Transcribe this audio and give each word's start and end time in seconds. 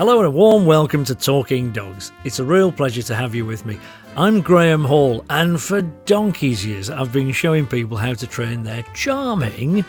Hello 0.00 0.16
and 0.16 0.26
a 0.26 0.30
warm 0.30 0.64
welcome 0.64 1.04
to 1.04 1.14
Talking 1.14 1.72
Dogs. 1.72 2.10
It's 2.24 2.38
a 2.38 2.44
real 2.44 2.72
pleasure 2.72 3.02
to 3.02 3.14
have 3.14 3.34
you 3.34 3.44
with 3.44 3.66
me. 3.66 3.78
I'm 4.16 4.40
Graham 4.40 4.82
Hall, 4.82 5.26
and 5.28 5.60
for 5.60 5.82
donkey's 5.82 6.64
years, 6.64 6.88
I've 6.88 7.12
been 7.12 7.32
showing 7.32 7.66
people 7.66 7.98
how 7.98 8.14
to 8.14 8.26
train 8.26 8.62
their 8.62 8.82
charming 8.94 9.84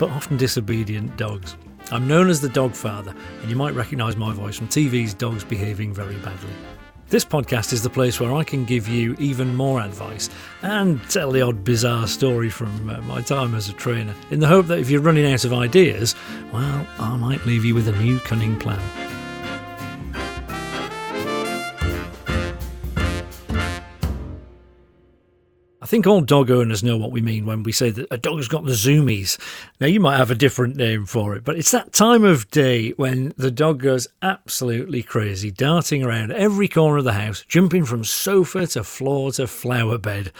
but 0.00 0.10
often 0.10 0.36
disobedient 0.36 1.16
dogs. 1.16 1.54
I'm 1.92 2.08
known 2.08 2.28
as 2.28 2.40
the 2.40 2.48
Dog 2.48 2.74
Father, 2.74 3.14
and 3.40 3.48
you 3.48 3.54
might 3.54 3.76
recognise 3.76 4.16
my 4.16 4.32
voice 4.32 4.58
from 4.58 4.66
TV's 4.66 5.14
Dogs 5.14 5.44
Behaving 5.44 5.94
Very 5.94 6.16
Badly. 6.16 6.50
This 7.08 7.24
podcast 7.24 7.72
is 7.72 7.84
the 7.84 7.88
place 7.88 8.18
where 8.18 8.34
I 8.34 8.42
can 8.42 8.64
give 8.64 8.88
you 8.88 9.14
even 9.20 9.54
more 9.54 9.80
advice 9.80 10.28
and 10.62 11.00
tell 11.08 11.30
the 11.30 11.42
odd 11.42 11.62
bizarre 11.62 12.08
story 12.08 12.50
from 12.50 12.90
uh, 12.90 13.00
my 13.02 13.20
time 13.20 13.54
as 13.54 13.68
a 13.68 13.74
trainer, 13.74 14.16
in 14.32 14.40
the 14.40 14.48
hope 14.48 14.66
that 14.66 14.80
if 14.80 14.90
you're 14.90 15.00
running 15.00 15.32
out 15.32 15.44
of 15.44 15.52
ideas, 15.52 16.16
well, 16.52 16.84
I 16.98 17.16
might 17.16 17.46
leave 17.46 17.64
you 17.64 17.76
with 17.76 17.86
a 17.86 17.92
new 17.92 18.18
cunning 18.18 18.58
plan. 18.58 19.11
Think 25.92 26.06
all 26.06 26.22
dog 26.22 26.50
owners 26.50 26.82
know 26.82 26.96
what 26.96 27.12
we 27.12 27.20
mean 27.20 27.44
when 27.44 27.62
we 27.62 27.70
say 27.70 27.90
that 27.90 28.06
a 28.10 28.16
dog's 28.16 28.48
got 28.48 28.64
the 28.64 28.70
zoomies. 28.70 29.36
Now, 29.78 29.88
you 29.88 30.00
might 30.00 30.16
have 30.16 30.30
a 30.30 30.34
different 30.34 30.74
name 30.74 31.04
for 31.04 31.36
it, 31.36 31.44
but 31.44 31.58
it's 31.58 31.70
that 31.72 31.92
time 31.92 32.24
of 32.24 32.50
day 32.50 32.92
when 32.92 33.34
the 33.36 33.50
dog 33.50 33.80
goes 33.80 34.08
absolutely 34.22 35.02
crazy, 35.02 35.50
darting 35.50 36.02
around 36.02 36.32
every 36.32 36.66
corner 36.66 36.96
of 36.96 37.04
the 37.04 37.12
house, 37.12 37.44
jumping 37.46 37.84
from 37.84 38.04
sofa 38.04 38.66
to 38.68 38.84
floor 38.84 39.32
to 39.32 39.46
flower 39.46 39.98
bed. 39.98 40.32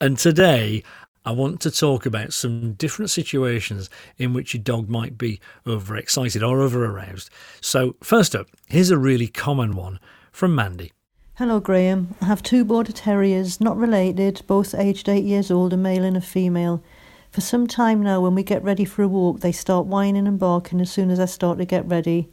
And 0.00 0.18
today, 0.18 0.82
I 1.24 1.30
want 1.30 1.60
to 1.60 1.70
talk 1.70 2.04
about 2.04 2.32
some 2.32 2.72
different 2.72 3.12
situations 3.12 3.88
in 4.18 4.34
which 4.34 4.52
your 4.52 4.64
dog 4.64 4.88
might 4.88 5.16
be 5.16 5.38
overexcited 5.64 6.42
or 6.42 6.60
over 6.60 6.84
aroused. 6.84 7.30
So, 7.60 7.94
first 8.02 8.34
up, 8.34 8.48
here's 8.66 8.90
a 8.90 8.98
really 8.98 9.28
common 9.28 9.76
one 9.76 10.00
from 10.32 10.56
Mandy. 10.56 10.90
Hello, 11.36 11.60
Graham. 11.60 12.14
I 12.20 12.26
have 12.26 12.42
two 12.42 12.62
border 12.62 12.92
terriers, 12.92 13.58
not 13.58 13.78
related, 13.78 14.42
both 14.46 14.74
aged 14.74 15.08
eight 15.08 15.24
years 15.24 15.50
old, 15.50 15.72
a 15.72 15.78
male 15.78 16.04
and 16.04 16.14
a 16.14 16.20
female. 16.20 16.84
For 17.30 17.40
some 17.40 17.66
time 17.66 18.02
now, 18.02 18.20
when 18.20 18.34
we 18.34 18.42
get 18.42 18.62
ready 18.62 18.84
for 18.84 19.02
a 19.02 19.08
walk, 19.08 19.40
they 19.40 19.50
start 19.50 19.86
whining 19.86 20.26
and 20.26 20.38
barking 20.38 20.78
as 20.78 20.90
soon 20.90 21.10
as 21.10 21.18
I 21.18 21.24
start 21.24 21.56
to 21.56 21.64
get 21.64 21.88
ready. 21.88 22.28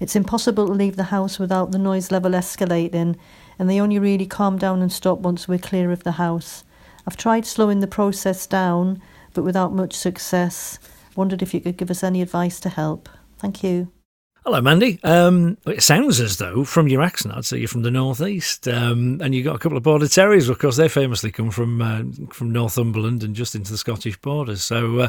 It's 0.00 0.16
impossible 0.16 0.66
to 0.66 0.72
leave 0.72 0.96
the 0.96 1.04
house 1.04 1.38
without 1.38 1.72
the 1.72 1.78
noise 1.78 2.10
level 2.10 2.32
escalating, 2.32 3.16
and 3.58 3.68
they 3.68 3.78
only 3.78 3.98
really 3.98 4.26
calm 4.26 4.56
down 4.56 4.80
and 4.80 4.90
stop 4.90 5.18
once 5.18 5.46
we're 5.46 5.58
clear 5.58 5.92
of 5.92 6.02
the 6.02 6.12
house. 6.12 6.64
I've 7.06 7.18
tried 7.18 7.44
slowing 7.44 7.80
the 7.80 7.86
process 7.86 8.46
down, 8.46 9.02
but 9.34 9.44
without 9.44 9.74
much 9.74 9.92
success. 9.92 10.78
Wondered 11.16 11.42
if 11.42 11.52
you 11.52 11.60
could 11.60 11.76
give 11.76 11.90
us 11.90 12.02
any 12.02 12.22
advice 12.22 12.60
to 12.60 12.70
help. 12.70 13.10
Thank 13.38 13.62
you. 13.62 13.92
Hello, 14.46 14.60
Mandy. 14.60 15.00
Um, 15.02 15.58
it 15.66 15.82
sounds 15.82 16.20
as 16.20 16.36
though, 16.36 16.62
from 16.62 16.86
your 16.86 17.02
accent, 17.02 17.34
I'd 17.34 17.44
say 17.44 17.58
you're 17.58 17.66
from 17.66 17.82
the 17.82 17.90
northeast, 17.90 18.68
um, 18.68 19.20
and 19.20 19.34
you've 19.34 19.44
got 19.44 19.56
a 19.56 19.58
couple 19.58 19.76
of 19.76 19.82
border 19.82 20.06
terriers. 20.06 20.48
Of 20.48 20.60
course, 20.60 20.76
they 20.76 20.88
famously 20.88 21.32
come 21.32 21.50
from 21.50 21.82
uh, 21.82 22.04
from 22.32 22.52
Northumberland 22.52 23.24
and 23.24 23.34
just 23.34 23.56
into 23.56 23.72
the 23.72 23.76
Scottish 23.76 24.16
borders. 24.18 24.62
So 24.62 25.00
uh, 25.00 25.08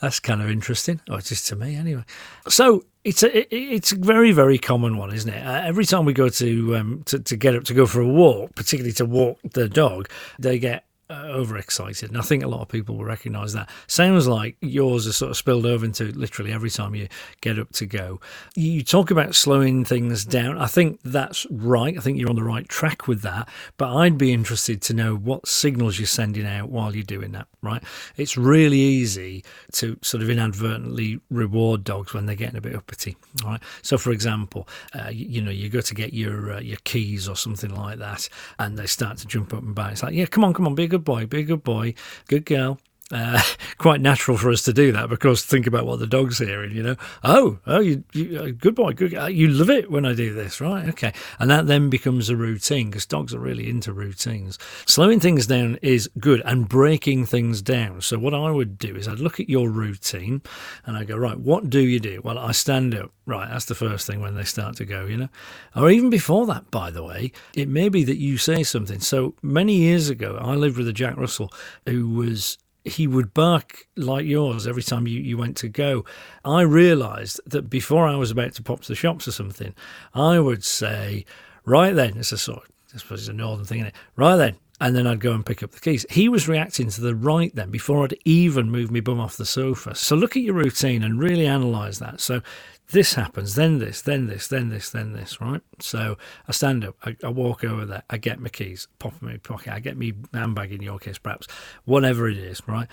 that's 0.00 0.20
kind 0.20 0.40
of 0.40 0.48
interesting. 0.48 1.00
Oh, 1.10 1.18
just 1.18 1.48
to 1.48 1.56
me, 1.56 1.74
anyway. 1.74 2.04
So 2.46 2.84
it's 3.02 3.24
a 3.24 3.52
it's 3.52 3.90
a 3.90 3.96
very 3.96 4.30
very 4.30 4.56
common 4.56 4.98
one, 4.98 5.12
isn't 5.12 5.34
it? 5.34 5.44
Uh, 5.44 5.62
every 5.64 5.84
time 5.84 6.04
we 6.04 6.12
go 6.12 6.28
to, 6.28 6.76
um, 6.76 7.02
to 7.06 7.18
to 7.18 7.36
get 7.36 7.56
up 7.56 7.64
to 7.64 7.74
go 7.74 7.86
for 7.86 8.00
a 8.00 8.08
walk, 8.08 8.54
particularly 8.54 8.92
to 8.92 9.04
walk 9.04 9.40
the 9.50 9.68
dog, 9.68 10.08
they 10.38 10.60
get 10.60 10.84
uh, 11.10 11.26
overexcited. 11.26 12.10
And 12.10 12.18
I 12.18 12.22
think 12.22 12.44
a 12.44 12.48
lot 12.48 12.60
of 12.60 12.68
people 12.68 12.96
will 12.96 13.04
recognise 13.04 13.52
that. 13.52 13.68
Sounds 13.88 14.28
like 14.28 14.56
yours 14.60 15.06
is 15.06 15.16
sort 15.16 15.30
of 15.30 15.36
spilled 15.36 15.66
over 15.66 15.84
into 15.84 16.04
literally 16.12 16.52
every 16.52 16.70
time 16.70 16.94
you 16.94 17.08
get 17.40 17.58
up 17.58 17.72
to 17.72 17.86
go. 17.86 18.20
You 18.54 18.82
talk 18.84 19.10
about 19.10 19.34
slowing 19.34 19.84
things 19.84 20.24
down. 20.24 20.56
I 20.58 20.66
think 20.66 21.00
that's 21.02 21.46
right. 21.50 21.96
I 21.98 22.00
think 22.00 22.18
you're 22.18 22.30
on 22.30 22.36
the 22.36 22.44
right 22.44 22.68
track 22.68 23.08
with 23.08 23.22
that. 23.22 23.48
But 23.76 23.94
I'd 23.96 24.18
be 24.18 24.32
interested 24.32 24.80
to 24.82 24.94
know 24.94 25.16
what 25.16 25.48
signals 25.48 25.98
you're 25.98 26.06
sending 26.06 26.46
out 26.46 26.68
while 26.70 26.94
you're 26.94 27.02
doing 27.02 27.32
that, 27.32 27.48
right? 27.60 27.82
It's 28.16 28.36
really 28.36 28.78
easy 28.78 29.44
to 29.72 29.98
sort 30.02 30.22
of 30.22 30.30
inadvertently 30.30 31.20
reward 31.30 31.82
dogs 31.82 32.14
when 32.14 32.26
they're 32.26 32.36
getting 32.36 32.56
a 32.56 32.60
bit 32.60 32.74
uppity, 32.74 33.16
right? 33.44 33.60
So, 33.82 33.98
for 33.98 34.12
example, 34.12 34.68
uh, 34.94 35.08
you, 35.08 35.26
you, 35.26 35.42
know, 35.42 35.50
you 35.50 35.68
go 35.68 35.80
to 35.80 35.94
get 35.94 36.12
your 36.12 36.52
uh, 36.52 36.60
your 36.60 36.78
keys 36.84 37.28
or 37.28 37.36
something 37.36 37.74
like 37.74 37.98
that, 37.98 38.28
and 38.58 38.78
they 38.78 38.86
start 38.86 39.18
to 39.18 39.26
jump 39.26 39.52
up 39.52 39.62
and 39.62 39.74
back. 39.74 39.92
It's 39.92 40.02
like, 40.02 40.14
yeah, 40.14 40.26
come 40.26 40.44
on, 40.44 40.54
come 40.54 40.66
on, 40.66 40.74
be 40.74 40.84
a 40.84 40.88
good 40.88 40.99
boy, 41.04 41.26
be 41.26 41.40
a 41.40 41.42
good 41.42 41.64
boy, 41.64 41.94
good 42.28 42.44
girl. 42.44 42.78
Uh, 43.12 43.42
quite 43.78 44.00
natural 44.00 44.36
for 44.36 44.50
us 44.50 44.62
to 44.62 44.72
do 44.72 44.92
that 44.92 45.08
because 45.08 45.44
think 45.44 45.66
about 45.66 45.86
what 45.86 45.98
the 45.98 46.06
dog's 46.06 46.38
hearing, 46.38 46.74
you 46.74 46.82
know. 46.82 46.96
Oh, 47.24 47.58
oh, 47.66 47.80
you, 47.80 48.04
you 48.12 48.38
uh, 48.38 48.50
good 48.56 48.74
boy, 48.74 48.92
good. 48.92 49.14
Uh, 49.14 49.26
you 49.26 49.48
love 49.48 49.70
it 49.70 49.90
when 49.90 50.06
I 50.06 50.14
do 50.14 50.32
this, 50.32 50.60
right? 50.60 50.88
Okay, 50.90 51.12
and 51.38 51.50
that 51.50 51.66
then 51.66 51.90
becomes 51.90 52.28
a 52.28 52.36
routine 52.36 52.90
because 52.90 53.06
dogs 53.06 53.34
are 53.34 53.40
really 53.40 53.68
into 53.68 53.92
routines. 53.92 54.58
Slowing 54.86 55.18
things 55.18 55.46
down 55.46 55.78
is 55.82 56.08
good, 56.18 56.42
and 56.44 56.68
breaking 56.68 57.26
things 57.26 57.62
down. 57.62 58.00
So 58.00 58.18
what 58.18 58.34
I 58.34 58.50
would 58.50 58.78
do 58.78 58.94
is 58.94 59.08
I'd 59.08 59.18
look 59.18 59.40
at 59.40 59.48
your 59.48 59.68
routine, 59.70 60.42
and 60.86 60.96
I 60.96 61.04
go, 61.04 61.16
right, 61.16 61.38
what 61.38 61.68
do 61.68 61.80
you 61.80 61.98
do? 61.98 62.20
Well, 62.22 62.38
I 62.38 62.52
stand 62.52 62.94
up. 62.94 63.10
Right, 63.26 63.48
that's 63.48 63.66
the 63.66 63.74
first 63.76 64.06
thing 64.06 64.20
when 64.20 64.34
they 64.34 64.44
start 64.44 64.76
to 64.76 64.84
go, 64.84 65.06
you 65.06 65.16
know, 65.16 65.28
or 65.76 65.90
even 65.90 66.10
before 66.10 66.46
that. 66.46 66.70
By 66.70 66.90
the 66.90 67.04
way, 67.04 67.32
it 67.54 67.68
may 67.68 67.88
be 67.88 68.02
that 68.04 68.16
you 68.16 68.38
say 68.38 68.62
something. 68.62 69.00
So 69.00 69.34
many 69.40 69.76
years 69.76 70.08
ago, 70.08 70.36
I 70.40 70.54
lived 70.54 70.76
with 70.76 70.88
a 70.88 70.92
Jack 70.92 71.16
Russell 71.16 71.52
who 71.86 72.08
was 72.08 72.58
he 72.84 73.06
would 73.06 73.34
bark 73.34 73.86
like 73.96 74.24
yours 74.24 74.66
every 74.66 74.82
time 74.82 75.06
you, 75.06 75.20
you 75.20 75.36
went 75.36 75.56
to 75.58 75.68
go. 75.68 76.04
I 76.44 76.62
realised 76.62 77.40
that 77.46 77.70
before 77.70 78.06
I 78.06 78.16
was 78.16 78.30
about 78.30 78.54
to 78.54 78.62
pop 78.62 78.80
to 78.82 78.88
the 78.88 78.94
shops 78.94 79.28
or 79.28 79.32
something, 79.32 79.74
I 80.14 80.38
would 80.38 80.64
say, 80.64 81.24
right 81.64 81.94
then, 81.94 82.16
it's 82.16 82.32
a 82.32 82.38
sort 82.38 82.64
of, 82.64 82.70
I 82.94 82.98
suppose 82.98 83.20
it's 83.20 83.28
a 83.28 83.32
northern 83.32 83.64
thing, 83.64 83.78
isn't 83.78 83.88
it? 83.88 83.94
Right 84.16 84.36
then. 84.36 84.56
And 84.82 84.96
then 84.96 85.06
I'd 85.06 85.20
go 85.20 85.32
and 85.32 85.44
pick 85.44 85.62
up 85.62 85.72
the 85.72 85.80
keys. 85.80 86.06
He 86.08 86.30
was 86.30 86.48
reacting 86.48 86.88
to 86.88 87.02
the 87.02 87.14
right 87.14 87.54
then 87.54 87.70
before 87.70 88.02
I'd 88.02 88.16
even 88.24 88.70
moved 88.70 88.90
my 88.90 89.00
bum 89.00 89.20
off 89.20 89.36
the 89.36 89.44
sofa. 89.44 89.94
So 89.94 90.16
look 90.16 90.38
at 90.38 90.42
your 90.42 90.54
routine 90.54 91.02
and 91.02 91.20
really 91.20 91.44
analyse 91.44 91.98
that. 91.98 92.18
So 92.22 92.40
this 92.90 93.14
happens, 93.14 93.54
then 93.54 93.78
this, 93.78 94.02
then 94.02 94.26
this, 94.26 94.48
then 94.48 94.68
this, 94.68 94.90
then 94.90 95.12
this, 95.12 95.40
right? 95.40 95.60
So 95.80 96.16
I 96.48 96.52
stand 96.52 96.84
up, 96.84 96.96
I, 97.04 97.16
I, 97.24 97.28
walk 97.28 97.64
over 97.64 97.84
there, 97.84 98.02
I 98.10 98.16
get 98.16 98.40
my 98.40 98.48
keys, 98.48 98.88
pop 98.98 99.18
them 99.18 99.28
in 99.28 99.34
my 99.34 99.38
pocket, 99.38 99.72
I 99.72 99.80
get 99.80 99.96
my 99.96 100.12
handbag 100.32 100.72
in 100.72 100.82
your 100.82 100.98
case, 100.98 101.18
perhaps, 101.18 101.46
whatever 101.84 102.28
it 102.28 102.38
is, 102.38 102.66
right? 102.66 102.88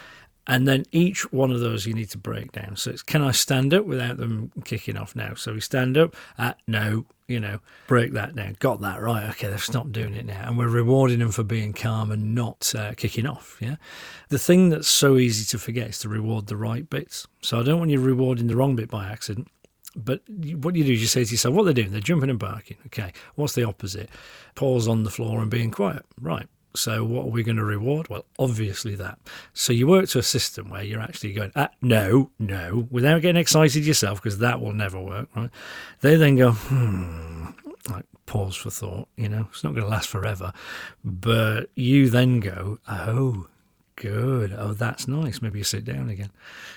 And 0.48 0.68
then 0.68 0.86
each 0.92 1.32
one 1.34 1.52
of 1.52 1.60
those 1.60 1.86
you 1.86 1.94
need 1.94 2.10
to 2.12 2.18
break 2.18 2.54
down. 2.54 2.78
So 2.78 2.92
it's 2.92 3.04
can 3.04 3.22
I 3.22 3.32
stand 3.32 3.74
up 3.74 3.86
without 3.86 4.18
them 4.18 4.52
kicking 4.64 4.98
off 4.98 5.16
now? 5.16 5.34
So 5.34 5.54
we 5.54 5.60
stand 5.60 5.98
up, 5.98 6.16
uh, 6.38 6.54
no, 6.66 7.06
you 7.28 7.42
know, 7.42 7.60
break 7.88 8.14
that 8.14 8.34
down. 8.34 8.56
Got 8.60 8.80
that 8.80 9.02
right. 9.02 9.30
Okay, 9.32 9.50
they've 9.50 9.62
stopped 9.62 9.92
doing 9.92 10.14
it 10.14 10.26
now. 10.26 10.48
And 10.48 10.58
we're 10.58 10.70
rewarding 10.70 11.20
them 11.20 11.32
for 11.32 11.44
being 11.44 11.74
calm 11.74 12.12
and 12.12 12.34
not 12.34 12.74
uh, 12.74 12.94
kicking 12.96 13.28
off. 13.28 13.58
Yeah. 13.60 13.76
The 14.30 14.40
thing 14.40 14.70
that's 14.70 14.88
so 14.88 15.18
easy 15.18 15.46
to 15.48 15.60
forget 15.60 15.90
is 15.90 16.00
to 16.00 16.10
reward 16.10 16.48
the 16.48 16.56
right 16.56 16.90
bits. 16.90 17.28
So 17.42 17.60
I 17.60 17.64
don't 17.64 17.80
want 17.80 17.92
you 17.92 18.00
rewarding 18.00 18.48
the 18.48 18.56
wrong 18.56 18.78
bit 18.78 18.90
by 18.90 19.10
accident. 19.10 19.50
But 19.98 20.22
what 20.30 20.76
you 20.76 20.84
do 20.84 20.94
is 20.94 21.02
you 21.02 21.08
say 21.08 21.26
to 21.26 21.32
yourself, 21.32 21.56
what 21.56 21.64
they're 21.64 21.74
doing, 21.74 21.92
they're 21.92 22.00
jumping 22.00 22.30
and 22.30 22.40
barking. 22.40 22.78
Okay, 22.88 23.12
what's 23.36 23.56
the 23.56 23.64
opposite? 23.64 24.10
Paws 24.56 24.88
on 24.88 25.04
the 25.04 25.10
floor 25.10 25.42
and 25.42 25.50
being 25.50 25.72
quiet. 25.72 26.06
Right. 26.22 26.48
So 26.76 27.04
what 27.04 27.26
are 27.26 27.30
we 27.30 27.42
going 27.42 27.58
to 27.58 27.64
reward? 27.64 28.08
Well, 28.08 28.26
obviously 28.38 28.94
that. 28.96 29.18
So 29.54 29.74
you 29.74 29.88
work 29.88 30.08
to 30.10 30.20
a 30.20 30.24
system 30.24 30.70
where 30.70 30.84
you're 30.84 31.02
actually 31.02 31.34
going, 31.34 31.52
ah, 31.56 31.70
no, 31.82 32.30
no, 32.38 32.88
without 32.92 33.24
getting 33.24 33.42
excited 33.42 33.84
yourself, 33.86 34.22
because 34.22 34.38
that 34.38 34.62
will 34.62 34.74
never 34.74 35.02
work, 35.02 35.28
right? 35.36 35.50
They 36.02 36.16
then 36.16 36.36
go, 36.36 36.52
hmm, 36.52 37.48
like 37.90 38.06
pause 38.28 38.56
for 38.56 38.70
thought, 38.70 39.08
you 39.16 39.28
know, 39.28 39.48
it's 39.50 39.64
not 39.64 39.74
going 39.74 39.86
to 39.86 39.90
last 39.90 40.10
forever. 40.10 40.54
But 41.04 41.72
you 41.74 42.12
then 42.12 42.40
go, 42.40 42.78
oh, 42.88 43.48
Good. 43.98 44.54
Oh, 44.56 44.74
that's 44.74 45.08
nice. 45.08 45.42
Maybe 45.42 45.58
you 45.58 45.64
sit 45.64 45.84
down 45.84 46.10
again. 46.10 46.30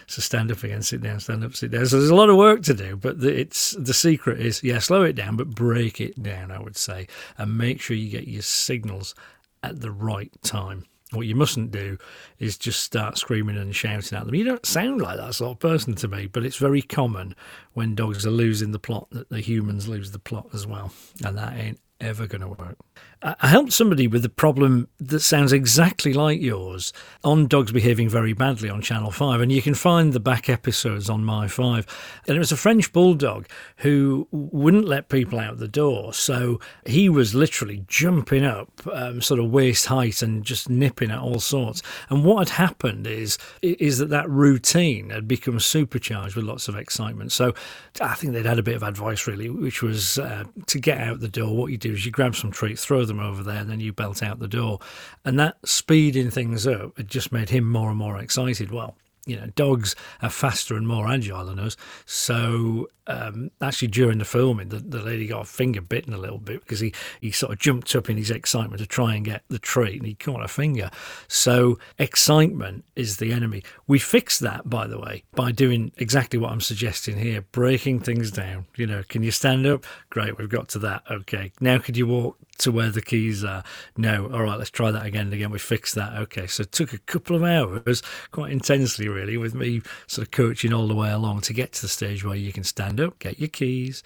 So 0.07 0.23
stand 0.23 0.51
up 0.51 0.65
again, 0.65 0.81
sit 0.81 1.03
down, 1.03 1.21
stand 1.21 1.45
up, 1.45 1.55
sit 1.55 1.71
down. 1.71 1.85
So 1.85 1.99
there's 1.99 2.09
a 2.09 2.15
lot 2.15 2.31
of 2.31 2.37
work 2.37 2.63
to 2.63 2.73
do, 2.73 2.97
but 2.97 3.21
the, 3.21 3.39
it's 3.39 3.73
the 3.73 3.93
secret 3.93 4.41
is 4.41 4.65
yeah, 4.65 4.79
slow 4.79 5.03
it 5.03 5.13
down, 5.13 5.37
but 5.37 5.51
break 5.51 6.01
it 6.01 6.23
down. 6.23 6.51
I 6.51 6.61
would 6.61 6.79
say, 6.79 7.09
and 7.37 7.59
make 7.59 7.83
sure 7.83 7.95
you 7.95 8.09
get 8.11 8.27
your 8.27 8.41
signals 8.41 9.15
at 9.63 9.83
the 9.83 9.91
right 9.91 10.33
time. 10.43 10.87
What 11.13 11.27
you 11.27 11.35
mustn't 11.35 11.73
do 11.73 11.99
is 12.39 12.57
just 12.57 12.83
start 12.83 13.19
screaming 13.19 13.59
and 13.59 13.77
shouting 13.77 14.17
at 14.17 14.25
them. 14.25 14.35
You 14.35 14.45
don't 14.45 14.65
sound 14.65 15.03
like 15.03 15.19
that 15.19 15.35
sort 15.35 15.53
of 15.53 15.59
person 15.59 15.95
to 15.97 16.09
me, 16.09 16.27
but 16.27 16.45
it's 16.47 16.57
very 16.57 16.81
common 16.81 17.35
when 17.75 17.95
dogs 17.95 18.25
are 18.25 18.31
losing 18.31 18.73
the 18.73 18.79
plot 18.79 19.09
that 19.11 19.29
the 19.29 19.41
humans 19.41 19.89
lose 19.89 20.13
the 20.13 20.19
plot 20.19 20.47
as 20.55 20.67
well, 20.67 20.91
and 21.23 21.37
that 21.37 21.55
ain't 21.55 21.81
ever 22.01 22.27
going 22.27 22.41
to 22.41 22.49
work. 22.49 22.79
I 23.23 23.49
helped 23.49 23.75
somebody 23.75 24.07
with 24.07 24.25
a 24.25 24.31
problem 24.31 24.89
that 24.99 25.21
sounds 25.21 25.53
exactly 25.53 26.15
like 26.15 26.41
yours 26.41 26.91
on 27.23 27.49
dogs 27.49 27.71
behaving 27.71 28.09
very 28.09 28.33
badly 28.33 28.71
on 28.71 28.81
Channel 28.81 29.11
5. 29.11 29.43
And 29.43 29.53
you 29.53 29.61
can 29.61 29.75
find 29.75 30.15
the 30.15 30.21
back 30.21 30.49
episodes 30.49 31.11
on 31.11 31.23
My 31.23 31.47
5. 31.47 32.23
And 32.27 32.37
it 32.37 32.39
was 32.39 32.51
a 32.51 32.57
French 32.57 32.95
bulldog 32.95 33.47
who 33.77 34.27
wouldn't 34.31 34.89
let 34.89 35.11
people 35.11 35.39
out 35.39 35.59
the 35.59 35.69
door. 35.69 36.15
So 36.15 36.61
he 36.87 37.11
was 37.11 37.35
literally 37.35 37.85
jumping 37.89 38.43
up, 38.43 38.71
um, 38.91 39.21
sort 39.21 39.39
of 39.39 39.51
waist 39.51 39.85
height, 39.85 40.23
and 40.23 40.43
just 40.43 40.71
nipping 40.71 41.11
at 41.11 41.19
all 41.19 41.41
sorts. 41.41 41.83
And 42.09 42.25
what 42.25 42.49
had 42.49 42.57
happened 42.57 43.07
is, 43.07 43.37
is 43.61 43.99
that 43.99 44.09
that 44.09 44.31
routine 44.31 45.11
had 45.11 45.29
become 45.29 45.61
supercharged 45.61 46.37
with 46.37 46.47
lots 46.47 46.69
of 46.69 46.75
excitement. 46.77 47.33
So 47.33 47.53
I 48.01 48.15
think 48.15 48.33
they'd 48.33 48.47
had 48.47 48.59
a 48.59 48.63
bit 48.63 48.77
of 48.77 48.83
advice, 48.83 49.27
really, 49.27 49.51
which 49.51 49.83
was 49.83 50.19
uh, 50.19 50.45
to 50.69 50.79
get 50.79 51.03
out 51.03 51.21
the 51.21 51.29
door, 51.29 51.55
what 51.55 51.71
you 51.71 51.77
do 51.77 51.93
is 51.93 52.07
you 52.07 52.13
grab 52.13 52.35
some 52.35 52.51
treats, 52.51 52.83
throw 52.91 53.05
them 53.05 53.21
over 53.21 53.45
there, 53.45 53.59
and 53.59 53.71
then 53.71 53.79
you 53.79 53.93
belt 53.93 54.21
out 54.21 54.41
the 54.41 54.49
door. 54.49 54.81
And 55.25 55.39
that 55.39 55.59
speeding 55.65 56.29
things 56.29 56.67
up, 56.67 56.99
it 56.99 57.07
just 57.07 57.31
made 57.31 57.51
him 57.51 57.71
more 57.71 57.91
and 57.91 57.99
more 57.99 58.19
excited. 58.19 58.73
Well, 58.73 58.97
you 59.31 59.41
know, 59.41 59.47
dogs 59.55 59.95
are 60.23 60.31
faster 60.31 60.77
and 60.77 60.87
more 60.87 61.09
agile 61.09 61.47
than 61.47 61.59
us. 61.59 61.77
So 62.05 62.89
um, 63.07 63.51
actually, 63.61 63.89
during 63.89 64.19
the 64.19 64.25
filming, 64.25 64.69
the, 64.69 64.79
the 64.79 65.03
lady 65.03 65.27
got 65.27 65.43
a 65.43 65.45
finger 65.45 65.81
bitten 65.81 66.13
a 66.13 66.19
little 66.19 66.39
bit 66.39 66.61
because 66.61 66.81
he, 66.81 66.93
he 67.21 67.31
sort 67.31 67.53
of 67.53 67.59
jumped 67.59 67.95
up 67.97 68.09
in 68.09 68.17
his 68.17 68.31
excitement 68.31 68.81
to 68.81 68.87
try 68.87 69.15
and 69.15 69.25
get 69.25 69.43
the 69.49 69.59
treat 69.59 69.97
and 69.97 70.07
he 70.07 70.15
caught 70.15 70.45
a 70.45 70.49
finger. 70.49 70.91
So 71.27 71.79
excitement 71.99 72.85
is 72.95 73.17
the 73.17 73.33
enemy. 73.33 73.65
We 73.87 73.99
fixed 73.99 74.41
that, 74.41 74.69
by 74.69 74.87
the 74.87 74.99
way, 74.99 75.25
by 75.33 75.53
doing 75.53 75.93
exactly 75.97 76.39
what 76.39 76.53
I'm 76.53 76.61
suggesting 76.61 77.19
here, 77.19 77.43
breaking 77.53 78.01
things 78.01 78.31
down. 78.31 78.67
You 78.77 78.87
know, 78.87 79.03
can 79.09 79.23
you 79.23 79.31
stand 79.31 79.67
up? 79.67 79.85
Great, 80.11 80.39
we've 80.39 80.49
got 80.49 80.69
to 80.71 80.79
that. 80.81 81.03
Okay, 81.11 81.53
now 81.61 81.79
could 81.79 81.97
you 81.97 82.07
walk 82.07 82.37
to 82.61 82.71
where 82.71 82.91
the 82.91 83.03
keys 83.03 83.43
are. 83.43 83.65
No, 83.97 84.31
all 84.33 84.43
right, 84.43 84.59
let's 84.59 84.71
try 84.71 84.91
that 84.91 85.05
again 85.05 85.27
and 85.27 85.35
again. 85.35 85.51
We 85.51 85.59
fixed 85.59 85.95
that. 85.95 86.15
Okay, 86.15 86.47
so 86.47 86.63
it 86.63 86.73
took 86.73 86.93
a 86.93 86.99
couple 86.99 87.35
of 87.35 87.43
hours, 87.43 88.03
quite 88.31 88.53
intensely, 88.53 89.09
really, 89.09 89.20
with 89.37 89.55
me 89.55 89.83
sort 90.07 90.27
of 90.27 90.31
coaching 90.31 90.73
all 90.73 90.89
the 90.89 90.95
way 90.95 91.11
along 91.11 91.41
to 91.43 91.53
get 91.53 91.73
to 91.73 91.83
the 91.83 91.89
stage 91.89 92.25
where 92.25 92.37
you 92.37 92.53
can 92.53 92.65
stand 92.65 93.01
up, 93.01 93.19
get 93.19 93.39
your 93.39 93.49
keys, 93.49 94.03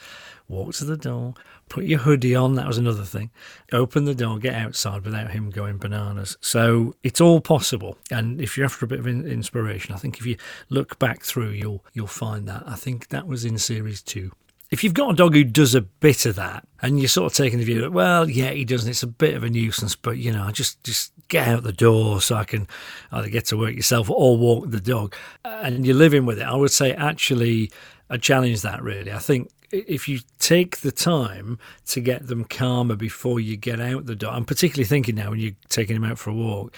walk 0.48 0.74
to 0.74 0.84
the 0.84 0.96
door, 0.96 1.34
put 1.68 1.84
your 1.84 2.00
hoodie 2.00 2.34
on. 2.34 2.54
That 2.54 2.66
was 2.66 2.78
another 2.78 3.04
thing. 3.04 3.30
Open 3.72 4.04
the 4.04 4.14
door, 4.14 4.38
get 4.38 4.54
outside 4.54 5.04
without 5.04 5.30
him 5.30 5.50
going 5.50 5.78
bananas. 5.78 6.36
So 6.40 6.94
it's 7.02 7.20
all 7.20 7.40
possible. 7.40 7.98
And 8.10 8.40
if 8.40 8.56
you're 8.56 8.66
after 8.66 8.84
a 8.84 8.88
bit 8.88 9.00
of 9.00 9.06
inspiration, 9.06 9.94
I 9.94 9.98
think 9.98 10.18
if 10.18 10.26
you 10.26 10.36
look 10.68 10.98
back 10.98 11.22
through, 11.22 11.50
you'll 11.50 11.84
you'll 11.92 12.06
find 12.06 12.46
that. 12.48 12.64
I 12.66 12.74
think 12.74 13.08
that 13.08 13.26
was 13.26 13.44
in 13.44 13.58
series 13.58 14.02
two 14.02 14.32
if 14.74 14.82
you've 14.82 14.92
got 14.92 15.12
a 15.12 15.14
dog 15.14 15.34
who 15.34 15.44
does 15.44 15.76
a 15.76 15.80
bit 15.80 16.26
of 16.26 16.34
that 16.34 16.66
and 16.82 16.98
you're 16.98 17.08
sort 17.08 17.30
of 17.30 17.36
taking 17.36 17.60
the 17.60 17.64
view 17.64 17.80
that 17.80 17.92
well 17.92 18.28
yeah 18.28 18.50
he 18.50 18.64
doesn't 18.64 18.90
it's 18.90 19.04
a 19.04 19.06
bit 19.06 19.34
of 19.34 19.44
a 19.44 19.48
nuisance 19.48 19.94
but 19.94 20.18
you 20.18 20.32
know 20.32 20.50
just 20.50 20.82
just 20.82 21.12
get 21.28 21.46
out 21.46 21.62
the 21.62 21.72
door 21.72 22.20
so 22.20 22.34
i 22.34 22.42
can 22.42 22.66
either 23.12 23.28
get 23.28 23.44
to 23.44 23.56
work 23.56 23.74
yourself 23.74 24.10
or 24.10 24.36
walk 24.36 24.68
the 24.70 24.80
dog. 24.80 25.14
And 25.44 25.86
you're 25.86 25.94
living 25.94 26.26
with 26.26 26.38
it. 26.38 26.44
I 26.44 26.56
would 26.56 26.72
say 26.72 26.92
actually 26.92 27.70
i 28.10 28.16
challenge 28.16 28.62
that 28.62 28.82
really. 28.82 29.12
I 29.12 29.18
think 29.18 29.50
if 29.70 30.08
you 30.08 30.20
take 30.40 30.78
the 30.78 30.92
time 30.92 31.58
to 31.86 32.00
get 32.00 32.26
them 32.26 32.44
calmer 32.44 32.96
before 32.96 33.38
you 33.38 33.56
get 33.56 33.80
out 33.80 34.06
the 34.06 34.14
door 34.14 34.32
i'm 34.32 34.44
particularly 34.44 34.86
thinking 34.86 35.16
now 35.16 35.30
when 35.30 35.40
you're 35.40 35.52
taking 35.68 35.94
them 35.94 36.04
out 36.04 36.18
for 36.18 36.30
a 36.30 36.34
walk 36.34 36.76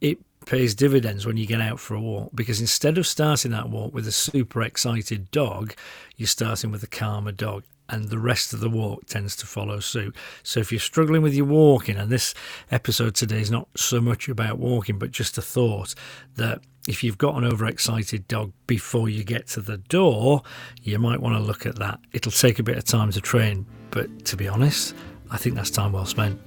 it 0.00 0.18
pays 0.46 0.74
dividends 0.74 1.26
when 1.26 1.36
you 1.36 1.46
get 1.46 1.60
out 1.60 1.78
for 1.78 1.94
a 1.94 2.00
walk 2.00 2.30
because 2.34 2.60
instead 2.60 2.96
of 2.96 3.06
starting 3.06 3.50
that 3.50 3.68
walk 3.68 3.92
with 3.92 4.06
a 4.06 4.12
super 4.12 4.62
excited 4.62 5.30
dog, 5.30 5.74
you're 6.16 6.26
starting 6.26 6.70
with 6.70 6.82
a 6.82 6.86
calmer 6.86 7.32
dog 7.32 7.64
and 7.88 8.08
the 8.08 8.18
rest 8.18 8.52
of 8.52 8.60
the 8.60 8.70
walk 8.70 9.06
tends 9.06 9.36
to 9.36 9.46
follow 9.46 9.80
suit. 9.80 10.14
So 10.42 10.60
if 10.60 10.72
you're 10.72 10.78
struggling 10.78 11.22
with 11.22 11.34
your 11.34 11.46
walking, 11.46 11.96
and 11.96 12.10
this 12.10 12.34
episode 12.70 13.14
today 13.14 13.40
is 13.40 13.50
not 13.50 13.68
so 13.76 14.00
much 14.00 14.28
about 14.28 14.58
walking, 14.58 14.98
but 14.98 15.10
just 15.10 15.38
a 15.38 15.42
thought 15.42 15.94
that 16.36 16.60
if 16.88 17.02
you've 17.04 17.18
got 17.18 17.36
an 17.36 17.44
overexcited 17.44 18.26
dog 18.28 18.52
before 18.66 19.08
you 19.08 19.24
get 19.24 19.48
to 19.48 19.60
the 19.60 19.78
door, 19.78 20.42
you 20.82 20.98
might 20.98 21.20
want 21.20 21.36
to 21.36 21.42
look 21.42 21.66
at 21.66 21.76
that. 21.76 22.00
It'll 22.12 22.32
take 22.32 22.58
a 22.58 22.62
bit 22.62 22.76
of 22.76 22.84
time 22.84 23.10
to 23.12 23.20
train, 23.20 23.66
but 23.90 24.24
to 24.26 24.36
be 24.36 24.48
honest, 24.48 24.94
I 25.30 25.36
think 25.36 25.56
that's 25.56 25.70
time 25.70 25.92
well 25.92 26.06
spent. 26.06 26.40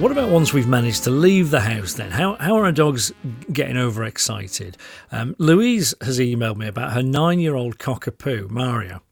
What 0.00 0.12
about 0.12 0.30
once 0.30 0.54
we've 0.54 0.66
managed 0.66 1.04
to 1.04 1.10
leave 1.10 1.50
the 1.50 1.60
house 1.60 1.92
then? 1.92 2.10
How, 2.10 2.36
how 2.36 2.56
are 2.56 2.64
our 2.64 2.72
dogs 2.72 3.12
getting 3.52 3.76
overexcited? 3.76 4.78
Um, 5.12 5.36
Louise 5.36 5.94
has 6.00 6.18
emailed 6.18 6.56
me 6.56 6.68
about 6.68 6.94
her 6.94 7.02
nine 7.02 7.38
year 7.38 7.54
old 7.54 7.76
cockapoo, 7.76 8.48
Mario. 8.48 9.02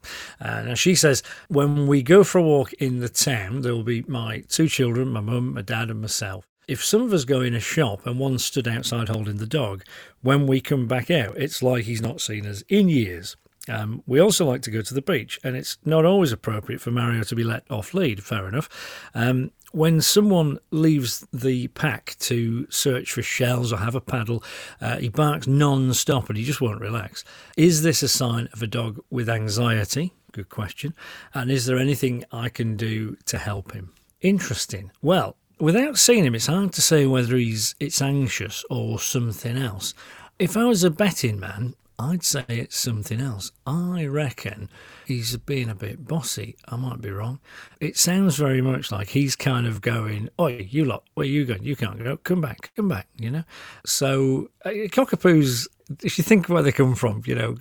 Uh, 0.41 0.63
now 0.63 0.73
she 0.73 0.95
says, 0.95 1.23
when 1.49 1.87
we 1.87 2.03
go 2.03 2.25
for 2.25 2.39
a 2.39 2.43
walk 2.43 2.73
in 2.73 3.01
the 3.01 3.11
town, 3.11 3.61
there 3.61 3.75
will 3.75 3.83
be 3.83 4.03
my 4.09 4.43
two 4.49 4.67
children, 4.67 5.09
my 5.09 5.21
mum, 5.21 5.53
my 5.53 5.61
dad, 5.61 5.91
and 5.91 6.01
myself. 6.01 6.47
If 6.67 6.83
some 6.83 7.03
of 7.03 7.13
us 7.13 7.27
go 7.27 7.43
in 7.43 7.55
a 7.55 7.61
shop 7.61 8.07
and 8.07 8.19
one 8.19 8.39
stood 8.39 8.67
outside 8.67 9.11
holding 9.11 9.37
the 9.37 9.47
dog, 9.47 9.85
when 10.23 10.47
we 10.47 10.63
come 10.63 10.89
back 10.89 11.11
out, 11.11 11.37
it's 11.37 11.63
like 11.63 11.85
he's 11.85 12.01
not 12.01 12.23
seen 12.23 12.47
us 12.47 12.63
in 12.71 12.89
years. 12.89 13.37
Um, 13.69 14.03
we 14.07 14.19
also 14.21 14.47
like 14.47 14.63
to 14.63 14.71
go 14.71 14.83
to 14.83 14.95
the 14.95 15.03
beach, 15.03 15.39
and 15.45 15.57
it's 15.57 15.77
not 15.85 16.05
always 16.05 16.33
appropriate 16.33 16.81
for 16.81 16.91
Mario 16.91 17.23
to 17.25 17.35
be 17.35 17.45
let 17.45 17.71
off 17.71 17.95
lead, 17.95 18.25
fair 18.25 18.49
enough. 18.49 18.69
Um, 19.15 19.51
when 19.73 20.01
someone 20.01 20.59
leaves 20.71 21.27
the 21.33 21.69
pack 21.69 22.17
to 22.21 22.67
search 22.71 23.13
for 23.13 23.23
shells 23.23 23.73
or 23.73 23.79
have 23.79 23.95
a 23.95 24.01
paddle, 24.01 24.43
uh, 24.81 24.97
he 24.99 25.09
barks 25.09 25.47
non 25.47 25.93
stop 25.95 26.29
and 26.29 26.39
he 26.39 26.45
just 26.45 26.61
won't 26.61 26.81
relax. 26.81 27.25
Is 27.57 27.83
this 27.83 28.03
a 28.03 28.09
sign 28.09 28.49
of 28.53 28.63
a 28.63 28.67
dog 28.67 29.01
with 29.11 29.29
anxiety? 29.29 30.13
Good 30.33 30.49
question. 30.49 30.95
And 31.35 31.51
is 31.51 31.67
there 31.67 31.79
anything 31.79 32.25
I 32.33 32.49
can 32.49 32.77
do 32.77 33.17
to 33.27 33.39
help 33.39 33.73
him? 33.73 33.93
Interesting. 34.21 34.91
Well, 35.03 35.37
without 35.59 35.99
seeing 35.99 36.25
him, 36.25 36.35
it's 36.35 36.47
hard 36.47 36.73
to 36.75 36.83
say 36.83 37.07
whether 37.07 37.37
he's 37.37 37.75
it's 37.81 38.03
anxious 38.03 38.65
or 38.71 38.99
something 38.99 39.57
else. 39.57 39.95
If 40.39 40.57
I 40.57 40.65
was 40.65 40.85
a 40.85 40.91
betting 40.91 41.41
man, 41.41 41.75
I'd 42.01 42.23
say 42.23 42.45
it's 42.49 42.79
something 42.79 43.21
else. 43.21 43.51
I 43.67 44.07
reckon 44.07 44.69
he's 45.05 45.37
being 45.37 45.69
a 45.69 45.75
bit 45.75 46.07
bossy. 46.07 46.57
I 46.69 46.77
might 46.77 47.01
be 47.01 47.11
wrong. 47.11 47.41
It 47.81 47.97
sounds 47.97 48.37
very 48.37 48.63
much 48.63 48.93
like 48.93 49.09
he's 49.09 49.35
kind 49.35 49.67
of 49.67 49.81
going, 49.81 50.29
Oi, 50.41 50.69
you 50.71 50.85
lot, 50.85 51.03
where 51.15 51.27
you 51.27 51.45
going? 51.45 51.65
You 51.65 51.75
can't 51.75 52.03
go. 52.03 52.17
Come 52.19 52.41
back, 52.41 52.71
come 52.77 52.89
back, 52.89 53.09
you 53.19 53.33
know? 53.33 53.43
So, 53.85 54.49
uh, 54.65 54.71
cockapoos, 54.71 55.67
if 56.05 56.19
you 56.19 56.25
think 56.25 56.49
where 56.49 56.63
they 56.63 56.71
come 56.71 56.95
from, 56.95 57.23
you 57.27 57.35
know, 57.35 57.57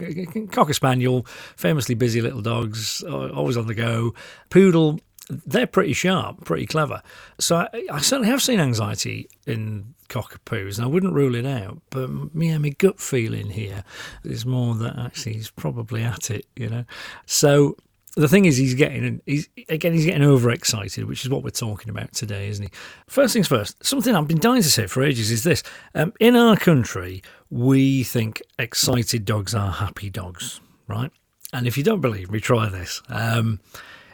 Cocker 0.51 0.73
Spaniel, 0.73 1.25
famously 1.55 1.95
busy 1.95 2.21
little 2.21 2.41
dogs, 2.41 3.01
always 3.03 3.57
on 3.57 3.65
the 3.65 3.73
go. 3.73 4.13
Poodle, 4.51 4.99
they're 5.29 5.67
pretty 5.67 5.93
sharp, 5.93 6.45
pretty 6.45 6.65
clever. 6.65 7.01
So 7.39 7.57
I, 7.57 7.83
I, 7.91 7.99
certainly 7.99 8.29
have 8.29 8.41
seen 8.41 8.59
anxiety 8.59 9.29
in 9.45 9.93
cockapoos, 10.09 10.77
and 10.77 10.85
I 10.85 10.87
wouldn't 10.87 11.13
rule 11.13 11.35
it 11.35 11.45
out. 11.45 11.81
But 11.89 12.09
yeah, 12.35 12.57
my 12.57 12.69
gut 12.69 12.99
feeling 12.99 13.49
here 13.49 13.83
is 14.23 14.45
more 14.45 14.75
that 14.75 14.97
actually 14.97 15.33
he's 15.33 15.49
probably 15.49 16.03
at 16.03 16.31
it, 16.31 16.45
you 16.55 16.69
know. 16.69 16.85
So 17.25 17.75
the 18.15 18.27
thing 18.27 18.45
is, 18.45 18.57
he's 18.57 18.73
getting 18.73 19.21
he's 19.25 19.49
again 19.69 19.93
he's 19.93 20.05
getting 20.05 20.23
overexcited, 20.23 21.05
which 21.05 21.23
is 21.23 21.29
what 21.29 21.43
we're 21.43 21.49
talking 21.49 21.89
about 21.89 22.13
today, 22.13 22.47
isn't 22.47 22.65
he? 22.65 22.71
First 23.07 23.33
things 23.33 23.47
first, 23.47 23.83
something 23.85 24.15
I've 24.15 24.27
been 24.27 24.39
dying 24.39 24.61
to 24.63 24.69
say 24.69 24.87
for 24.87 25.03
ages 25.03 25.29
is 25.29 25.43
this: 25.43 25.61
um, 25.93 26.13
in 26.19 26.35
our 26.35 26.55
country, 26.55 27.21
we 27.49 28.03
think 28.03 28.41
excited 28.57 29.25
dogs 29.25 29.53
are 29.53 29.71
happy 29.71 30.09
dogs, 30.09 30.61
right? 30.87 31.11
And 31.53 31.67
if 31.67 31.77
you 31.77 31.83
don't 31.83 32.01
believe 32.01 32.31
me, 32.31 32.39
try 32.39 32.69
this. 32.69 33.01
Um, 33.07 33.59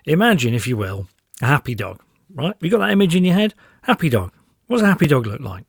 Imagine, 0.05 0.53
if 0.53 0.67
you 0.67 0.77
will, 0.77 1.07
a 1.41 1.45
happy 1.45 1.75
dog, 1.75 2.01
right? 2.33 2.55
You 2.59 2.69
got 2.69 2.79
that 2.79 2.91
image 2.91 3.15
in 3.15 3.23
your 3.23 3.35
head? 3.35 3.53
Happy 3.83 4.09
dog. 4.09 4.31
What 4.67 4.77
does 4.77 4.83
a 4.83 4.87
happy 4.87 5.07
dog 5.07 5.25
look 5.27 5.41
like? 5.41 5.65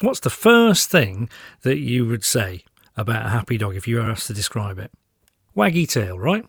What's 0.00 0.20
the 0.20 0.30
first 0.30 0.90
thing 0.90 1.28
that 1.62 1.78
you 1.78 2.06
would 2.06 2.24
say 2.24 2.64
about 2.96 3.26
a 3.26 3.30
happy 3.30 3.58
dog 3.58 3.76
if 3.76 3.88
you 3.88 3.96
were 3.96 4.10
asked 4.10 4.28
to 4.28 4.34
describe 4.34 4.78
it? 4.78 4.92
Waggy 5.56 5.88
tail, 5.88 6.18
right? 6.18 6.44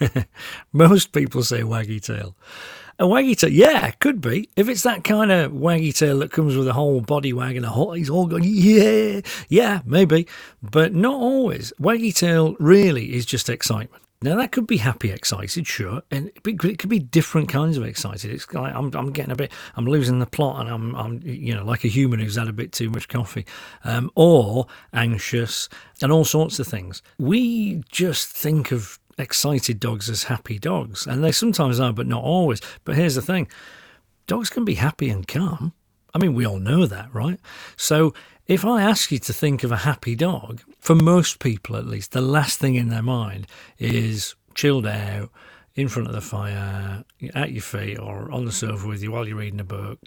Most 0.72 1.12
people 1.12 1.42
say 1.42 1.62
waggy 1.62 2.00
tail. 2.00 2.36
A 2.98 3.04
waggy 3.04 3.36
tail, 3.36 3.50
yeah, 3.50 3.90
could 3.92 4.20
be. 4.20 4.48
If 4.54 4.68
it's 4.68 4.82
that 4.82 5.02
kind 5.02 5.32
of 5.32 5.52
waggy 5.52 5.92
tail 5.96 6.20
that 6.20 6.30
comes 6.30 6.56
with 6.56 6.68
a 6.68 6.72
whole 6.72 7.00
body 7.00 7.32
wag 7.32 7.56
and 7.56 7.66
a 7.66 7.70
whole, 7.70 7.92
he's 7.92 8.10
all 8.10 8.26
going, 8.26 8.44
yeah, 8.46 9.20
yeah, 9.48 9.80
maybe. 9.84 10.28
But 10.62 10.94
not 10.94 11.14
always. 11.14 11.72
Waggy 11.80 12.14
tail 12.14 12.54
really 12.60 13.14
is 13.14 13.26
just 13.26 13.48
excitement. 13.48 14.02
Now 14.22 14.36
that 14.36 14.52
could 14.52 14.66
be 14.68 14.76
happy, 14.76 15.10
excited, 15.10 15.66
sure, 15.66 16.02
and 16.10 16.28
it 16.28 16.58
could 16.58 16.88
be 16.88 17.00
different 17.00 17.48
kinds 17.48 17.76
of 17.76 17.84
excited. 17.84 18.30
It's 18.30 18.52
like 18.52 18.74
I'm, 18.74 18.92
I'm 18.94 19.10
getting 19.12 19.32
a 19.32 19.36
bit, 19.36 19.50
I'm 19.74 19.86
losing 19.86 20.20
the 20.20 20.26
plot, 20.26 20.60
and 20.60 20.68
I'm, 20.68 20.94
I'm, 20.94 21.20
you 21.24 21.54
know, 21.54 21.64
like 21.64 21.84
a 21.84 21.88
human 21.88 22.20
who's 22.20 22.36
had 22.36 22.48
a 22.48 22.52
bit 22.52 22.70
too 22.72 22.88
much 22.88 23.08
coffee, 23.08 23.44
um, 23.84 24.10
or 24.14 24.66
anxious, 24.92 25.68
and 26.00 26.12
all 26.12 26.24
sorts 26.24 26.60
of 26.60 26.68
things. 26.68 27.02
We 27.18 27.82
just 27.90 28.28
think 28.28 28.70
of 28.70 29.00
excited 29.18 29.80
dogs 29.80 30.08
as 30.08 30.24
happy 30.24 30.58
dogs, 30.58 31.06
and 31.06 31.24
they 31.24 31.32
sometimes 31.32 31.80
are, 31.80 31.92
but 31.92 32.06
not 32.06 32.22
always. 32.22 32.60
But 32.84 32.96
here's 32.96 33.16
the 33.16 33.22
thing: 33.22 33.48
dogs 34.26 34.50
can 34.50 34.64
be 34.64 34.74
happy 34.74 35.08
and 35.08 35.26
calm. 35.26 35.72
I 36.14 36.18
mean, 36.18 36.34
we 36.34 36.46
all 36.46 36.58
know 36.58 36.86
that, 36.86 37.12
right? 37.14 37.40
So 37.76 38.14
if 38.46 38.64
I 38.64 38.82
ask 38.82 39.10
you 39.12 39.18
to 39.20 39.32
think 39.32 39.64
of 39.64 39.72
a 39.72 39.78
happy 39.78 40.14
dog, 40.14 40.62
for 40.78 40.94
most 40.94 41.38
people 41.38 41.76
at 41.76 41.86
least, 41.86 42.12
the 42.12 42.20
last 42.20 42.58
thing 42.58 42.74
in 42.74 42.88
their 42.88 43.02
mind 43.02 43.46
is 43.78 44.34
chilled 44.54 44.86
out, 44.86 45.30
in 45.74 45.88
front 45.88 46.08
of 46.08 46.14
the 46.14 46.20
fire, 46.20 47.02
at 47.34 47.52
your 47.52 47.62
feet, 47.62 47.98
or 47.98 48.30
on 48.30 48.44
the 48.44 48.52
sofa 48.52 48.86
with 48.86 49.02
you 49.02 49.10
while 49.10 49.26
you're 49.26 49.38
reading 49.38 49.60
a 49.60 49.64
book. 49.64 49.98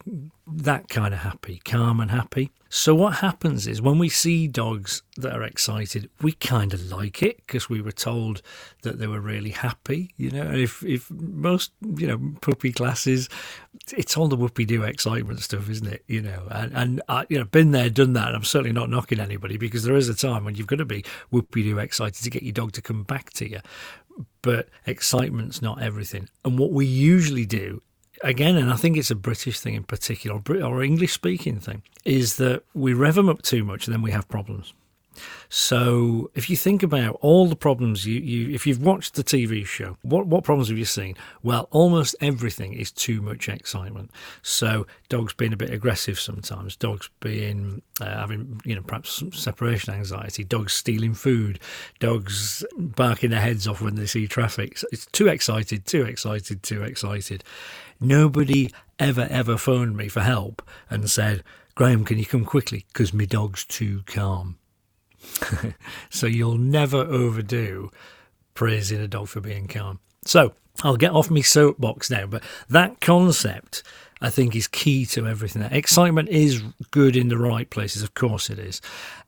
That 0.47 0.89
kind 0.89 1.13
of 1.13 1.21
happy, 1.21 1.59
calm 1.65 1.99
and 1.99 2.11
happy. 2.11 2.51
So, 2.69 2.93
what 2.93 3.15
happens 3.15 3.65
is 3.65 3.81
when 3.81 3.97
we 3.97 4.09
see 4.09 4.47
dogs 4.47 5.01
that 5.17 5.33
are 5.33 5.41
excited, 5.41 6.09
we 6.21 6.33
kind 6.33 6.71
of 6.73 6.91
like 6.91 7.23
it 7.23 7.37
because 7.37 7.67
we 7.67 7.81
were 7.81 7.91
told 7.91 8.43
that 8.83 8.99
they 8.99 9.07
were 9.07 9.21
really 9.21 9.49
happy. 9.49 10.11
You 10.17 10.29
know, 10.29 10.43
and 10.43 10.57
if, 10.57 10.83
if 10.83 11.09
most, 11.09 11.71
you 11.81 12.05
know, 12.05 12.33
puppy 12.41 12.71
classes, 12.71 13.27
it's 13.95 14.17
all 14.17 14.27
the 14.27 14.35
whoopee 14.35 14.65
do 14.65 14.83
excitement 14.83 15.39
stuff, 15.39 15.67
isn't 15.67 15.87
it? 15.87 16.03
You 16.07 16.21
know, 16.21 16.43
and, 16.51 16.73
and 16.73 17.01
I, 17.07 17.25
you 17.29 17.39
know, 17.39 17.45
been 17.45 17.71
there, 17.71 17.89
done 17.89 18.13
that. 18.13 18.27
And 18.27 18.35
I'm 18.35 18.43
certainly 18.43 18.73
not 18.73 18.89
knocking 18.89 19.19
anybody 19.19 19.57
because 19.57 19.83
there 19.83 19.95
is 19.95 20.09
a 20.09 20.15
time 20.15 20.43
when 20.45 20.55
you've 20.55 20.67
got 20.67 20.77
to 20.77 20.85
be 20.85 21.03
whoopee 21.31 21.63
do 21.63 21.79
excited 21.79 22.23
to 22.23 22.29
get 22.29 22.43
your 22.43 22.53
dog 22.53 22.73
to 22.73 22.81
come 22.81 23.03
back 23.03 23.31
to 23.33 23.49
you 23.49 23.61
but 24.41 24.69
excitement's 24.85 25.61
not 25.61 25.81
everything. 25.81 26.29
And 26.43 26.57
what 26.57 26.71
we 26.71 26.85
usually 26.85 27.45
do, 27.45 27.81
again, 28.25 28.58
and 28.58 28.72
I 28.72 28.75
think 28.75 28.98
it's 28.98 29.12
a 29.12 29.15
British 29.15 29.60
thing 29.60 29.75
in 29.75 29.84
particular, 29.84 30.41
or 30.63 30.84
English 30.84 31.13
speaking 31.13 31.60
thing, 31.60 31.84
is 32.03 32.36
that 32.38 32.63
we 32.74 32.94
rev 32.94 33.15
them 33.15 33.29
up 33.29 33.41
too 33.41 33.63
much 33.63 33.88
and 33.88 33.94
then 33.94 34.01
we 34.01 34.12
have 34.12 34.27
problems. 34.27 34.74
So 35.50 36.31
if 36.36 36.50
you 36.50 36.57
think 36.57 36.84
about 36.84 37.17
all 37.22 37.48
the 37.48 37.55
problems 37.55 38.05
you, 38.05 38.19
you 38.19 38.53
if 38.53 38.65
you've 38.65 38.81
watched 38.81 39.15
the 39.15 39.24
TV 39.24 39.65
show, 39.65 39.98
what 40.01 40.27
what 40.27 40.43
problems 40.43 40.69
have 40.69 40.77
you 40.77 40.86
seen? 40.86 41.15
Well, 41.43 41.67
almost 41.72 42.15
everything 42.22 42.74
is 42.74 42.91
too 42.91 43.22
much 43.22 43.50
excitement. 43.50 44.12
So 44.41 44.88
dogs 45.10 45.34
being 45.34 45.53
a 45.53 45.57
bit 45.57 45.69
aggressive 45.69 46.19
sometimes, 46.19 46.75
dogs 46.75 47.10
being 47.19 47.81
uh, 48.01 48.05
having 48.05 48.62
you 48.65 48.75
know 48.75 48.81
perhaps 48.81 49.24
separation 49.34 49.93
anxiety, 49.93 50.43
dogs 50.43 50.74
stealing 50.74 51.13
food, 51.13 51.60
dogs 52.00 52.65
barking 52.77 53.29
their 53.29 53.41
heads 53.41 53.67
off 53.67 53.81
when 53.81 53.95
they 53.95 54.05
see 54.05 54.27
traffic. 54.27 54.77
It's 54.91 55.05
too 55.07 55.27
excited, 55.27 55.86
too 55.86 56.03
excited, 56.03 56.63
too 56.63 56.84
excited. 56.84 57.43
Nobody 58.00 58.72
ever 59.00 59.27
ever 59.29 59.57
phoned 59.57 59.95
me 59.95 60.07
for 60.07 60.22
help 60.22 60.62
and 60.89 61.10
said, 61.10 61.43
Graham, 61.75 62.05
can 62.05 62.17
you 62.17 62.25
come 62.25 62.45
quickly? 62.45 62.86
Because 62.88 63.13
my 63.13 63.25
dog's 63.25 63.65
too 63.65 64.03
calm. 64.05 64.57
so 66.10 66.27
you'll 66.27 66.57
never 66.57 66.98
overdo 66.98 67.91
praising 68.53 69.00
a 69.01 69.07
dog 69.07 69.27
for 69.27 69.41
being 69.41 69.67
calm. 69.67 70.00
So 70.25 70.53
I'll 70.84 70.98
get 70.98 71.12
off 71.12 71.29
my 71.29 71.41
soapbox 71.41 72.10
now, 72.10 72.25
but 72.25 72.43
that 72.69 73.01
concept 73.01 73.84
I 74.22 74.29
think 74.29 74.55
is 74.55 74.67
key 74.67 75.05
to 75.07 75.27
everything. 75.27 75.62
Excitement 75.63 76.29
is 76.29 76.63
good 76.91 77.15
in 77.15 77.27
the 77.27 77.38
right 77.38 77.69
places, 77.69 78.01
of 78.01 78.13
course 78.13 78.50
it 78.50 78.60
is. 78.60 78.81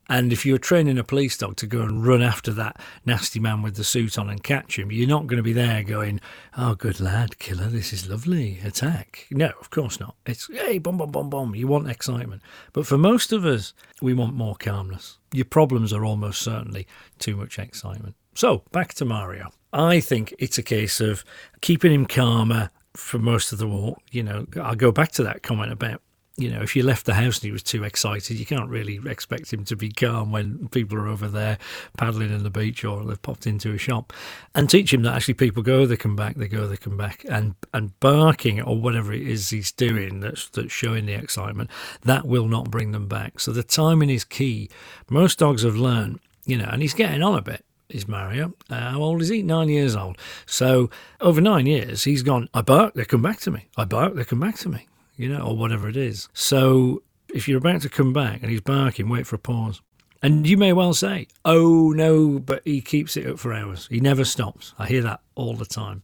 And 0.09 0.31
if 0.31 0.45
you're 0.45 0.57
training 0.57 0.97
a 0.97 1.03
police 1.03 1.37
dog 1.37 1.57
to 1.57 1.67
go 1.67 1.81
and 1.81 2.05
run 2.05 2.21
after 2.21 2.51
that 2.53 2.79
nasty 3.05 3.39
man 3.39 3.61
with 3.61 3.75
the 3.75 3.83
suit 3.83 4.17
on 4.17 4.29
and 4.29 4.43
catch 4.43 4.77
him, 4.77 4.91
you're 4.91 5.07
not 5.07 5.27
going 5.27 5.37
to 5.37 5.43
be 5.43 5.53
there 5.53 5.83
going, 5.83 6.21
"Oh, 6.57 6.75
good 6.75 6.99
lad, 6.99 7.39
killer, 7.39 7.67
this 7.67 7.91
is 7.91 8.09
lovely, 8.09 8.59
attack." 8.63 9.27
No, 9.31 9.51
of 9.59 9.69
course 9.69 9.99
not. 9.99 10.15
It's 10.25 10.47
hey, 10.51 10.77
bomb, 10.79 10.97
bomb, 10.97 11.11
bomb, 11.11 11.29
bomb. 11.29 11.55
You 11.55 11.67
want 11.67 11.89
excitement, 11.89 12.41
but 12.73 12.87
for 12.87 12.97
most 12.97 13.31
of 13.31 13.45
us, 13.45 13.73
we 14.01 14.13
want 14.13 14.35
more 14.35 14.55
calmness. 14.55 15.17
Your 15.33 15.45
problems 15.45 15.91
are 15.91 16.05
almost 16.05 16.41
certainly 16.41 16.87
too 17.19 17.35
much 17.35 17.59
excitement. 17.59 18.15
So 18.33 18.63
back 18.71 18.93
to 18.95 19.05
Mario. 19.05 19.51
I 19.73 19.99
think 19.99 20.33
it's 20.39 20.57
a 20.57 20.63
case 20.63 21.01
of 21.01 21.25
keeping 21.61 21.91
him 21.91 22.05
calmer 22.05 22.69
for 22.93 23.19
most 23.19 23.51
of 23.51 23.59
the 23.59 23.67
walk. 23.67 23.99
You 24.11 24.23
know, 24.23 24.45
I'll 24.61 24.75
go 24.75 24.91
back 24.91 25.11
to 25.13 25.23
that 25.23 25.43
comment 25.43 25.71
about 25.71 26.01
you 26.37 26.51
know, 26.51 26.61
if 26.61 26.75
you 26.75 26.83
left 26.83 27.07
the 27.07 27.15
house 27.15 27.37
and 27.37 27.45
he 27.45 27.51
was 27.51 27.63
too 27.63 27.83
excited, 27.83 28.37
you 28.37 28.45
can't 28.45 28.69
really 28.69 28.99
expect 29.07 29.51
him 29.51 29.65
to 29.65 29.75
be 29.75 29.89
calm 29.89 30.31
when 30.31 30.67
people 30.67 30.95
are 30.99 31.07
over 31.07 31.27
there 31.27 31.57
paddling 31.97 32.31
in 32.31 32.43
the 32.43 32.51
beach 32.51 32.85
or 32.85 33.03
they've 33.03 33.21
popped 33.21 33.47
into 33.47 33.73
a 33.73 33.77
shop. 33.79 34.13
And 34.53 34.69
teach 34.69 34.93
him 34.93 35.01
that 35.01 35.15
actually 35.15 35.33
people 35.33 35.63
go, 35.63 35.87
they 35.87 35.97
come 35.97 36.15
back, 36.15 36.35
they 36.35 36.47
go, 36.47 36.67
they 36.67 36.77
come 36.77 36.95
back, 36.95 37.25
and 37.27 37.55
and 37.73 37.99
barking 37.99 38.61
or 38.61 38.79
whatever 38.79 39.11
it 39.11 39.23
is 39.23 39.49
he's 39.49 39.71
doing 39.71 40.19
that's 40.19 40.47
that's 40.49 40.71
showing 40.71 41.07
the 41.07 41.13
excitement 41.13 41.71
that 42.03 42.25
will 42.25 42.47
not 42.47 42.69
bring 42.69 42.91
them 42.91 43.07
back. 43.07 43.39
So 43.39 43.51
the 43.51 43.63
timing 43.63 44.11
is 44.11 44.23
key. 44.23 44.69
Most 45.09 45.39
dogs 45.39 45.63
have 45.63 45.75
learned, 45.75 46.19
you 46.45 46.57
know, 46.57 46.69
and 46.71 46.83
he's 46.83 46.93
getting 46.93 47.23
on 47.23 47.35
a 47.35 47.41
bit 47.41 47.65
is 47.89 48.07
Mario. 48.07 48.53
Uh, 48.69 48.91
how 48.91 48.99
old 48.99 49.21
is 49.21 49.29
he? 49.29 49.41
Nine 49.41 49.69
years 49.69 49.95
old. 49.95 50.17
So 50.45 50.89
over 51.21 51.39
nine 51.39 51.65
years, 51.65 52.03
he's 52.03 52.21
gone, 52.21 52.49
I 52.53 52.61
bark, 52.61 52.95
they 52.95 53.05
come 53.05 53.21
back 53.21 53.39
to 53.39 53.51
me. 53.51 53.69
I 53.77 53.85
bark, 53.85 54.13
they 54.13 54.25
come 54.25 54.41
back 54.41 54.57
to 54.57 54.69
me 54.69 54.87
you 55.17 55.27
know, 55.29 55.41
or 55.41 55.57
whatever 55.57 55.89
it 55.89 55.97
is. 55.97 56.29
So 56.33 57.03
if 57.33 57.47
you're 57.47 57.57
about 57.57 57.81
to 57.81 57.89
come 57.89 58.13
back 58.13 58.41
and 58.41 58.49
he's 58.49 58.61
barking, 58.61 59.09
wait 59.09 59.27
for 59.27 59.35
a 59.35 59.39
pause. 59.39 59.81
And 60.23 60.47
you 60.47 60.57
may 60.57 60.73
well 60.73 60.93
say, 60.93 61.27
oh 61.45 61.91
no, 61.91 62.39
but 62.39 62.61
he 62.65 62.81
keeps 62.81 63.17
it 63.17 63.27
up 63.27 63.37
for 63.39 63.53
hours. 63.53 63.87
He 63.91 63.99
never 63.99 64.25
stops. 64.25 64.73
I 64.79 64.87
hear 64.87 65.03
that 65.03 65.19
all 65.35 65.55
the 65.55 65.65
time. 65.65 66.03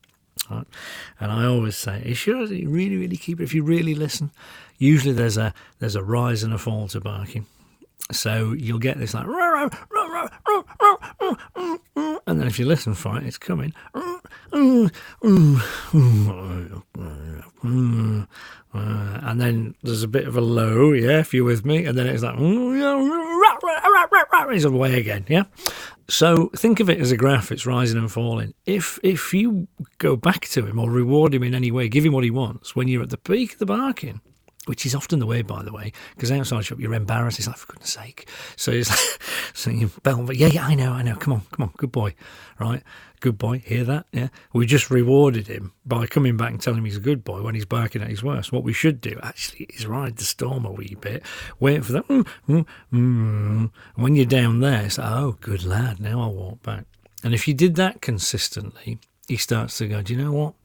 Right? 0.50 0.67
And 1.20 1.32
I 1.32 1.46
always 1.46 1.75
say, 1.75 2.03
you 2.05 2.13
sure 2.15 2.46
you 2.46 2.70
really, 2.70 2.98
really 2.98 3.17
keep 3.17 3.39
it? 3.39 3.43
If 3.43 3.53
you 3.53 3.63
really 3.63 3.96
listen, 3.96 4.32
usually 4.77 5.13
there's 5.13 5.38
a 5.38 5.53
there's 5.79 5.96
a 5.96 6.03
rise 6.03 6.43
and 6.43 6.53
a 6.53 6.58
fall 6.58 6.88
to 6.89 7.00
barking. 7.00 7.46
So 8.12 8.51
you'll 8.51 8.79
get 8.79 9.00
this 9.00 9.13
like, 9.13 9.25
and 12.25 12.39
then 12.39 12.48
if 12.48 12.60
you 12.60 12.65
listen 12.65 12.93
for 12.93 13.17
it, 13.17 13.24
it's 13.24 13.38
coming. 13.38 13.74
And 18.76 19.40
then 19.40 19.76
there's 19.84 20.04
a 20.04 20.08
bit 20.08 20.28
of 20.28 20.38
a 20.38 20.42
low, 20.42 20.92
yeah, 20.92 21.20
if 21.20 21.34
you're 21.34 21.44
with 21.44 21.66
me, 21.66 21.86
and 21.86 21.98
then 21.98 22.08
it's 22.08 22.24
like, 22.24 22.38
he's 24.52 24.66
away 24.66 25.00
again, 25.00 25.26
yeah. 25.28 25.44
So 26.10 26.50
think 26.56 26.80
of 26.80 26.90
it 26.90 27.00
as 27.00 27.12
a 27.12 27.18
graph; 27.18 27.52
it's 27.52 27.66
rising 27.66 27.98
and 27.98 28.12
falling. 28.12 28.54
If 28.66 29.00
if 29.04 29.34
you 29.34 29.68
go 30.00 30.16
back 30.16 30.48
to 30.50 30.66
him 30.66 30.80
or 30.80 30.90
reward 30.90 31.34
him 31.34 31.44
in 31.44 31.56
any 31.56 31.72
way, 31.72 31.88
give 31.88 32.06
him 32.06 32.14
what 32.14 32.24
he 32.24 32.32
wants 32.32 32.76
when 32.76 32.88
you're 32.88 33.04
at 33.04 33.10
the 33.10 33.18
peak 33.18 33.54
of 33.54 33.60
the 33.60 33.66
barking, 33.66 34.22
which 34.66 34.86
is 34.86 34.96
often 34.96 35.20
the 35.20 35.26
way, 35.26 35.42
by 35.42 35.64
the 35.64 35.72
way, 35.72 35.94
because 36.16 36.32
outside 36.32 36.66
shop 36.66 36.80
you're 36.80 36.94
embarrassed. 36.94 37.40
It's 37.40 37.48
like, 37.48 37.58
for 37.58 37.68
goodness 37.68 37.92
sake. 37.92 38.28
So 38.58 38.72
it's 38.72 38.90
like, 38.90 39.22
so 39.54 39.70
you 39.70 39.90
bell, 40.04 40.32
yeah, 40.34 40.48
yeah, 40.48 40.66
I 40.66 40.76
know, 40.76 40.92
I 40.92 41.04
know. 41.04 41.16
Come 41.16 41.34
on, 41.34 41.42
come 41.52 41.64
on, 41.64 41.74
good 41.78 41.92
boy, 41.92 42.16
right? 42.60 42.84
Good 43.24 43.38
boy. 43.38 43.60
Hear 43.60 43.86
that? 43.86 44.06
Yeah. 44.12 44.27
We 44.51 44.65
just 44.65 44.92
rewarded 44.92 45.48
him 45.48 45.72
by 45.86 46.08
coming 46.08 46.36
back 46.36 46.51
and 46.51 46.60
telling 46.60 46.80
him 46.80 46.84
he's 46.84 46.98
a 46.98 47.00
good 47.00 47.24
boy 47.24 47.42
when 47.42 47.56
he's 47.56 47.63
barking 47.63 48.01
at 48.01 48.10
his 48.10 48.22
worst. 48.22 48.51
What 48.51 48.65
we 48.65 48.74
should 48.74 49.00
do 49.00 49.18
actually 49.24 49.68
is 49.70 49.88
ride 49.88 50.18
the 50.18 50.25
storm 50.25 50.65
a 50.65 50.72
wee 50.74 50.98
bit, 51.00 51.24
wait 51.58 51.86
for 51.86 51.94
that. 51.94 52.08
Mm, 52.10 52.27
mm, 52.50 52.65
mm. 52.92 53.72
When 53.96 54.18
you're 54.18 54.25
down 54.25 54.60
there, 54.60 54.84
it's 54.84 54.98
like, 54.98 55.10
oh, 55.10 55.38
good 55.39 55.63
lad. 55.63 56.01
Now 56.01 56.20
I'll 56.20 56.34
walk 56.34 56.63
back. 56.63 56.84
And 57.24 57.34
if 57.34 57.48
you 57.48 57.53
did 57.53 57.75
that 57.75 58.01
consistently, 58.01 59.00
he 59.30 59.38
starts 59.38 59.77
to 59.77 59.88
go, 59.88 60.01
do 60.01 60.13
you 60.13 60.22
know 60.22 60.34
what? 60.34 60.56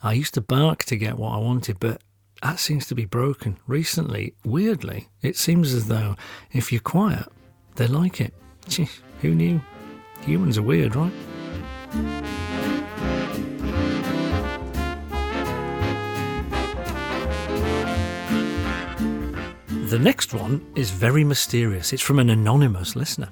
I 0.00 0.12
used 0.12 0.34
to 0.34 0.40
bark 0.40 0.84
to 0.84 0.96
get 0.96 1.18
what 1.18 1.34
I 1.34 1.38
wanted, 1.38 1.80
but 1.80 2.00
that 2.44 2.60
seems 2.60 2.86
to 2.86 2.94
be 2.94 3.06
broken. 3.06 3.58
Recently, 3.66 4.34
weirdly, 4.44 5.08
it 5.20 5.36
seems 5.36 5.74
as 5.74 5.88
though 5.88 6.14
if 6.52 6.70
you're 6.70 6.80
quiet, 6.80 7.26
they 7.74 7.88
like 7.88 8.20
it. 8.20 8.32
Who 9.22 9.34
knew? 9.34 9.60
Humans 10.20 10.58
are 10.58 10.62
weird, 10.62 10.94
right? 10.94 11.12
The 19.94 20.00
next 20.00 20.34
one 20.34 20.60
is 20.74 20.90
very 20.90 21.22
mysterious. 21.22 21.92
It's 21.92 22.02
from 22.02 22.18
an 22.18 22.28
anonymous 22.28 22.96
listener. 22.96 23.28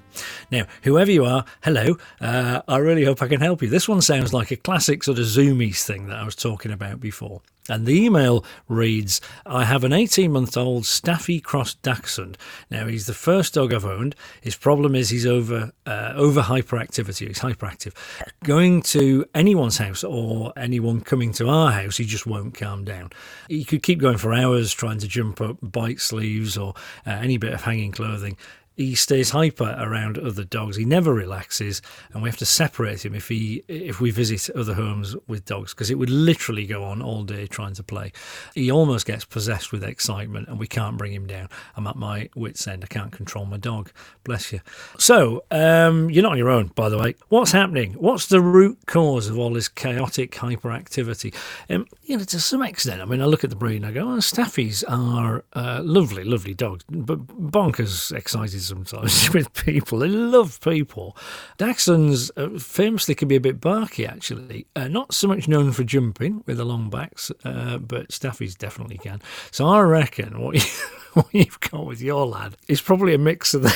Now, 0.53 0.67
whoever 0.85 1.11
you 1.11 1.25
are, 1.25 1.45
hello. 1.65 1.97
Uh, 2.21 2.63
I 2.69 2.77
really 2.77 3.03
hope 3.03 3.21
I 3.21 3.27
can 3.27 3.41
help 3.41 3.63
you. 3.63 3.69
This 3.69 3.89
one 3.89 4.01
sounds 4.01 4.33
like 4.33 4.53
a 4.53 4.57
classic 4.57 5.03
sort 5.03 5.19
of 5.19 5.25
zoomies 5.25 5.83
thing 5.83 6.07
that 6.07 6.19
I 6.19 6.25
was 6.25 6.37
talking 6.37 6.71
about 6.71 7.01
before. 7.01 7.43
And 7.69 7.87
the 7.87 7.95
email 7.95 8.45
reads 8.69 9.21
I 9.47 9.65
have 9.65 9.85
an 9.85 9.93
18 9.93 10.33
month 10.33 10.57
old 10.57 10.85
Staffy 10.85 11.41
Cross 11.41 11.75
Dachshund. 11.75 12.37
Now, 12.71 12.87
he's 12.87 13.07
the 13.07 13.15
first 13.15 13.55
dog 13.55 13.73
I've 13.73 13.85
owned. 13.85 14.17
His 14.41 14.57
problem 14.57 14.97
is 14.97 15.11
he's 15.11 15.27
over, 15.27 15.73
uh, 15.87 16.13
over 16.17 16.43
hyperactivity. 16.43 17.29
He's 17.29 17.39
hyperactive. 17.39 17.93
Going 18.43 18.83
to 18.83 19.27
anyone's 19.35 19.79
house 19.79 20.03
or 20.03 20.53
anyone 20.57 21.03
coming 21.03 21.33
to 21.35 21.49
our 21.49 21.71
house, 21.71 21.99
he 21.99 22.05
just 22.05 22.27
won't 22.27 22.55
calm 22.55 22.85
down. 22.85 23.11
He 23.49 23.65
could 23.65 23.83
keep 23.83 24.01
going 24.01 24.19
for 24.19 24.35
hours 24.35 24.73
trying 24.73 24.99
to 24.99 25.09
jump 25.09 25.41
up, 25.41 25.59
bite 25.63 26.01
sleeves, 26.01 26.59
or 26.59 26.75
uh, 27.07 27.11
any 27.11 27.37
bit 27.37 27.53
of 27.53 27.63
hanging 27.63 27.93
clothing 27.93 28.37
he 28.77 28.95
stays 28.95 29.31
hyper 29.31 29.77
around 29.79 30.19
other 30.19 30.45
dogs. 30.45 30.77
He 30.77 30.85
never 30.85 31.13
relaxes, 31.13 31.83
and 32.13 32.23
we 32.23 32.29
have 32.29 32.39
to 32.39 32.47
separate 32.47 33.05
him 33.05 33.15
if 33.15 33.29
he 33.29 33.63
if 33.69 34.01
we 34.01 34.11
visit 34.11 34.49
other 34.57 34.75
homes 34.75 35.15
with 35.27 35.45
dogs 35.45 35.75
because 35.75 35.91
it 35.91 35.97
would 35.97 36.11
literally 36.11 36.67
go 36.67 36.85
on 36.85 37.03
all 37.03 37.23
day 37.23 37.47
trying 37.47 37.75
to 37.75 37.83
play. 37.83 38.13
He 38.55 38.71
almost 38.71 39.07
gets 39.07 39.25
possessed 39.25 39.73
with 39.73 39.85
excitement, 39.85 40.49
and 40.49 40.59
we 40.59 40.67
can't 40.67 40.97
bring 40.97 41.13
him 41.13 41.27
down. 41.27 41.49
I'm 41.77 41.87
at 41.87 41.97
my 41.97 42.31
wits' 42.35 42.67
end. 42.67 42.85
I 42.85 42.87
can't 42.87 43.13
control 43.13 43.45
my 43.45 43.59
dog. 43.59 43.91
Bless 44.25 44.53
you. 44.53 44.61
So 44.99 45.45
um, 45.51 46.11
you're 46.11 46.23
not 46.23 46.33
on 46.33 46.39
your 46.39 46.51
own, 46.51 46.69
by 46.69 46.89
the 46.89 46.99
way. 46.99 47.15
What's 47.29 47.53
happening? 47.53 47.93
What's 47.95 48.27
the 48.27 48.41
root 48.41 48.79
cause 48.87 49.29
of 49.29 49.39
all 49.39 49.53
this 49.53 49.69
chaotic 49.69 50.33
hyperactivity? 50.33 51.35
Um, 51.69 51.87
you 52.05 52.17
know, 52.17 52.25
to 52.25 52.41
some 52.41 52.63
extent. 52.63 53.03
I 53.03 53.05
mean, 53.05 53.21
I 53.21 53.27
look 53.27 53.45
at 53.45 53.51
the 53.51 53.57
breed 53.57 53.77
and 53.77 53.87
I 53.87 53.93
go, 53.93 54.03
"Oh, 54.03 54.17
Staffies 54.17 54.83
are 54.89 55.45
uh, 55.53 55.81
lovely, 55.85 56.25
lovely 56.25 56.55
dogs, 56.55 56.85
but 56.89 57.27
bonkers 57.27 58.17
excited 58.17 58.62
sometimes 58.63 59.31
with 59.35 59.53
people. 59.55 59.99
They 59.99 60.09
love 60.09 60.61
people. 60.61 61.17
Dachshunds 61.59 62.31
uh, 62.37 62.59
famously 62.59 63.15
can 63.15 63.29
be 63.29 63.37
a 63.37 63.41
bit 63.41 63.61
barky, 63.61 64.07
actually. 64.07 64.67
Uh, 64.75 64.89
not 64.89 65.15
so 65.15 65.29
much 65.29 65.49
known 65.49 65.73
for 65.73 65.85
jumping 65.85 66.43
with 66.47 66.57
the 66.57 66.65
long 66.65 66.91
backs, 66.91 67.31
uh, 67.45 67.79
but 67.79 68.09
Staffies 68.09 68.57
definitely 68.57 68.99
can. 68.99 69.21
So 69.51 69.67
I 69.67 69.81
reckon 69.81 70.41
what, 70.41 70.55
you, 70.57 70.71
what 71.15 71.29
you've 71.33 71.61
got 71.61 71.87
with 71.87 72.01
your 72.01 72.27
lad 72.27 72.57
is 72.69 72.81
probably 72.81 73.15
a 73.15 73.19
mix 73.19 73.55
of 73.55 73.63
the. 73.63 73.75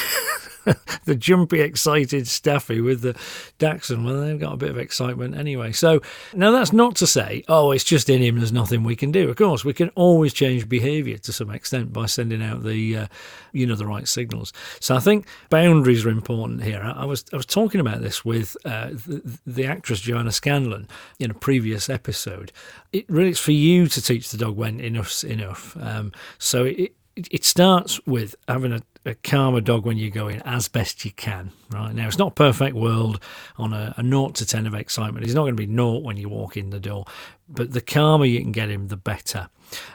the 1.05 1.15
jumpy, 1.15 1.61
excited 1.61 2.27
Staffy 2.27 2.81
with 2.81 3.03
the 3.03 3.17
Dachshund. 3.59 4.05
Well, 4.05 4.21
they've 4.21 4.39
got 4.39 4.55
a 4.55 4.57
bit 4.57 4.71
of 4.71 4.79
excitement 4.79 5.37
anyway. 5.37 5.73
So 5.73 6.01
now 6.35 6.51
that's 6.51 6.73
not 6.73 6.97
to 6.97 7.07
say, 7.07 7.45
oh, 7.49 7.71
it's 7.71 7.85
just 7.85 8.09
in 8.09 8.21
him. 8.23 8.37
There's 8.37 8.53
nothing 8.53 8.83
we 8.83 8.97
can 8.97 9.13
do. 9.13 9.29
Of 9.31 9.37
course, 9.37 9.65
we 9.65 9.73
can 9.73 9.91
always 9.91 10.33
change 10.33 10.69
behaviour 10.69 11.19
to 11.19 11.33
some 11.33 11.51
extent 11.51 11.93
by 11.93 12.07
sending 12.07 12.43
out 12.43 12.65
the, 12.65 12.97
uh, 12.97 13.07
you 13.53 13.67
know, 13.67 13.77
the 13.77 13.87
right 13.87 14.09
signals. 14.09 14.53
So 14.81 14.97
I 14.97 15.01
think 15.01 15.27
boundaries 15.51 16.05
are 16.05 16.11
important 16.11 16.63
here. 16.63 16.81
I, 16.83 17.05
was 17.05 17.25
I 17.33 17.37
was 17.37 17.47
talking 17.47 17.81
about 17.81 18.01
this 18.01 18.25
with 18.25 18.57
uh, 18.65 18.91
the, 18.91 19.39
the 19.47 19.67
actress 19.67 20.01
Joanna 20.01 20.33
Scanlon 20.33 20.89
in 21.19 21.31
a 21.31 21.35
previous 21.35 21.89
episode. 21.89 22.53
It 22.93 23.09
really 23.09 23.31
is 23.31 23.39
for 23.39 23.53
you 23.53 23.87
to 23.87 24.03
teach 24.03 24.31
the 24.31 24.39
dog 24.39 24.57
when 24.57 24.81
enough's 24.81 25.25
enough. 25.25 25.77
Um, 25.81 26.13
so 26.39 26.65
it, 26.65 26.95
it 27.17 27.45
starts 27.45 28.05
with 28.07 28.35
having 28.49 28.73
a 28.73 28.83
a 29.07 29.15
calmer 29.15 29.61
dog 29.61 29.87
when 29.87 29.97
you 29.97 30.11
go 30.11 30.27
in 30.27 30.43
as 30.43 30.69
best 30.69 31.05
you 31.05 31.13
can. 31.13 31.53
Right 31.71 31.95
now, 31.95 32.09
it's 32.09 32.19
not 32.19 32.29
a 32.29 32.35
perfect 32.35 32.75
world 32.75 33.23
on 33.57 33.73
a, 33.73 33.95
a 33.97 34.03
naught 34.03 34.35
to 34.37 34.47
ten 34.47 34.67
of 34.67 34.75
excitement. 34.75 35.25
He's 35.25 35.35
not 35.35 35.43
going 35.43 35.57
to 35.57 35.63
be 35.63 35.67
naught 35.67 36.03
when 36.03 36.17
you 36.17 36.29
walk 36.29 36.57
in 36.57 36.71
the 36.71 36.81
door, 36.81 37.05
but 37.49 37.73
the 37.73 37.81
calmer 37.81 38.25
you 38.25 38.41
can 38.41 38.53
get 38.53 38.69
him, 38.69 38.89
the 38.89 38.97
better. 38.97 39.49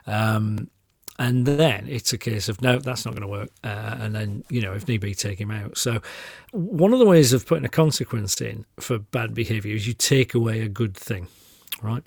Um, 0.07 0.69
and 1.19 1.45
then 1.45 1.87
it's 1.87 2.13
a 2.13 2.17
case 2.17 2.49
of 2.49 2.61
no, 2.61 2.79
that's 2.79 3.05
not 3.05 3.11
going 3.11 3.21
to 3.21 3.27
work. 3.27 3.49
Uh, 3.63 3.97
and 3.99 4.15
then 4.15 4.43
you 4.49 4.61
know, 4.61 4.73
if 4.73 4.87
need 4.87 5.01
be, 5.01 5.13
take 5.13 5.39
him 5.39 5.51
out. 5.51 5.77
So 5.77 6.01
one 6.51 6.93
of 6.93 6.99
the 6.99 7.05
ways 7.05 7.33
of 7.33 7.45
putting 7.45 7.65
a 7.65 7.69
consequence 7.69 8.39
in 8.39 8.65
for 8.79 8.97
bad 8.97 9.33
behaviour 9.33 9.75
is 9.75 9.87
you 9.87 9.93
take 9.93 10.33
away 10.33 10.61
a 10.61 10.69
good 10.69 10.95
thing, 10.95 11.27
right? 11.81 12.03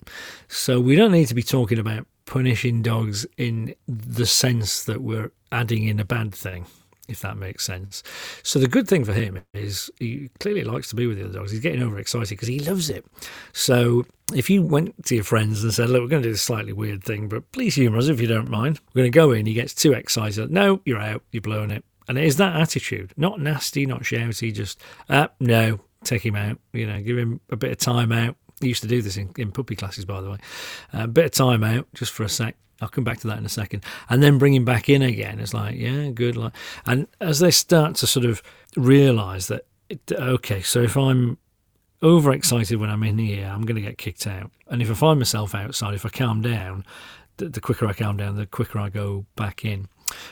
So 0.47 0.81
we 0.81 0.95
don't 0.95 1.11
need 1.11 1.27
to 1.27 1.35
be 1.35 1.43
talking 1.43 1.77
about 1.77 2.07
punishing 2.25 2.81
dogs 2.81 3.25
in 3.37 3.75
the 3.87 4.25
sense 4.25 4.83
that 4.85 5.01
we're 5.01 5.31
adding 5.51 5.87
in 5.87 5.99
a 5.99 6.05
bad 6.05 6.33
thing 6.33 6.65
if 7.07 7.19
that 7.21 7.37
makes 7.37 7.63
sense. 7.63 8.03
So 8.43 8.59
the 8.59 8.67
good 8.67 8.87
thing 8.87 9.05
for 9.05 9.13
him 9.13 9.43
is 9.53 9.89
he 9.99 10.29
clearly 10.39 10.63
likes 10.63 10.89
to 10.89 10.95
be 10.95 11.07
with 11.07 11.17
the 11.17 11.25
other 11.25 11.33
dogs. 11.33 11.51
He's 11.51 11.59
getting 11.59 11.83
overexcited 11.83 12.29
because 12.29 12.47
he 12.47 12.59
loves 12.59 12.89
it. 12.89 13.05
So 13.53 14.05
if 14.33 14.49
you 14.49 14.63
went 14.63 15.05
to 15.05 15.15
your 15.15 15.23
friends 15.23 15.63
and 15.63 15.73
said, 15.73 15.89
"Look, 15.89 16.01
we're 16.01 16.07
going 16.07 16.23
to 16.23 16.29
do 16.29 16.33
this 16.33 16.41
slightly 16.41 16.73
weird 16.73 17.03
thing, 17.03 17.27
but 17.27 17.51
please 17.51 17.75
humour 17.75 17.97
us 17.97 18.07
if 18.07 18.19
you 18.19 18.27
don't 18.27 18.49
mind," 18.49 18.79
we're 18.93 19.01
going 19.01 19.11
to 19.11 19.15
go 19.15 19.31
in. 19.31 19.45
He 19.45 19.53
gets 19.53 19.73
too 19.73 19.93
excited. 19.93 20.51
No, 20.51 20.81
you're 20.85 21.01
out. 21.01 21.23
You're 21.31 21.41
blowing 21.41 21.71
it. 21.71 21.83
And 22.07 22.17
it 22.17 22.23
is 22.23 22.37
that 22.37 22.55
attitude, 22.55 23.13
not 23.17 23.39
nasty, 23.39 23.85
not 23.85 24.03
shouty, 24.03 24.53
just 24.53 24.81
uh, 25.09 25.27
no, 25.39 25.79
take 26.03 26.25
him 26.25 26.35
out. 26.35 26.59
You 26.73 26.87
know, 26.87 27.01
give 27.01 27.17
him 27.17 27.41
a 27.49 27.55
bit 27.55 27.71
of 27.71 27.77
time 27.77 28.11
out. 28.11 28.35
Used 28.61 28.81
to 28.83 28.87
do 28.87 29.01
this 29.01 29.17
in, 29.17 29.31
in 29.37 29.51
puppy 29.51 29.75
classes, 29.75 30.05
by 30.05 30.21
the 30.21 30.31
way. 30.31 30.37
A 30.93 31.01
uh, 31.01 31.07
bit 31.07 31.25
of 31.25 31.31
time 31.31 31.63
out 31.63 31.87
just 31.93 32.13
for 32.13 32.23
a 32.23 32.29
sec 32.29 32.55
I'll 32.81 32.89
come 32.89 33.03
back 33.03 33.19
to 33.19 33.27
that 33.27 33.37
in 33.37 33.45
a 33.45 33.49
second. 33.49 33.83
And 34.09 34.21
then 34.21 34.37
bring 34.37 34.53
him 34.53 34.65
back 34.65 34.89
in 34.89 35.01
again. 35.01 35.39
It's 35.39 35.53
like, 35.53 35.75
yeah, 35.75 36.09
good. 36.09 36.35
Like, 36.35 36.53
And 36.85 37.07
as 37.21 37.39
they 37.39 37.51
start 37.51 37.95
to 37.97 38.07
sort 38.07 38.25
of 38.25 38.43
realize 38.75 39.47
that, 39.47 39.65
okay, 40.11 40.61
so 40.61 40.81
if 40.81 40.97
I'm 40.97 41.37
overexcited 42.03 42.79
when 42.79 42.89
I'm 42.89 43.03
in 43.03 43.17
here, 43.17 43.47
I'm 43.47 43.61
going 43.61 43.75
to 43.75 43.81
get 43.81 43.97
kicked 43.97 44.27
out. 44.27 44.51
And 44.67 44.81
if 44.81 44.91
I 44.91 44.93
find 44.93 45.19
myself 45.19 45.55
outside, 45.55 45.93
if 45.93 46.05
I 46.05 46.09
calm 46.09 46.41
down, 46.41 46.85
the, 47.37 47.49
the 47.49 47.61
quicker 47.61 47.87
I 47.87 47.93
calm 47.93 48.17
down, 48.17 48.35
the 48.35 48.45
quicker 48.45 48.79
I 48.79 48.89
go 48.89 49.25
back 49.35 49.63
in. 49.63 49.87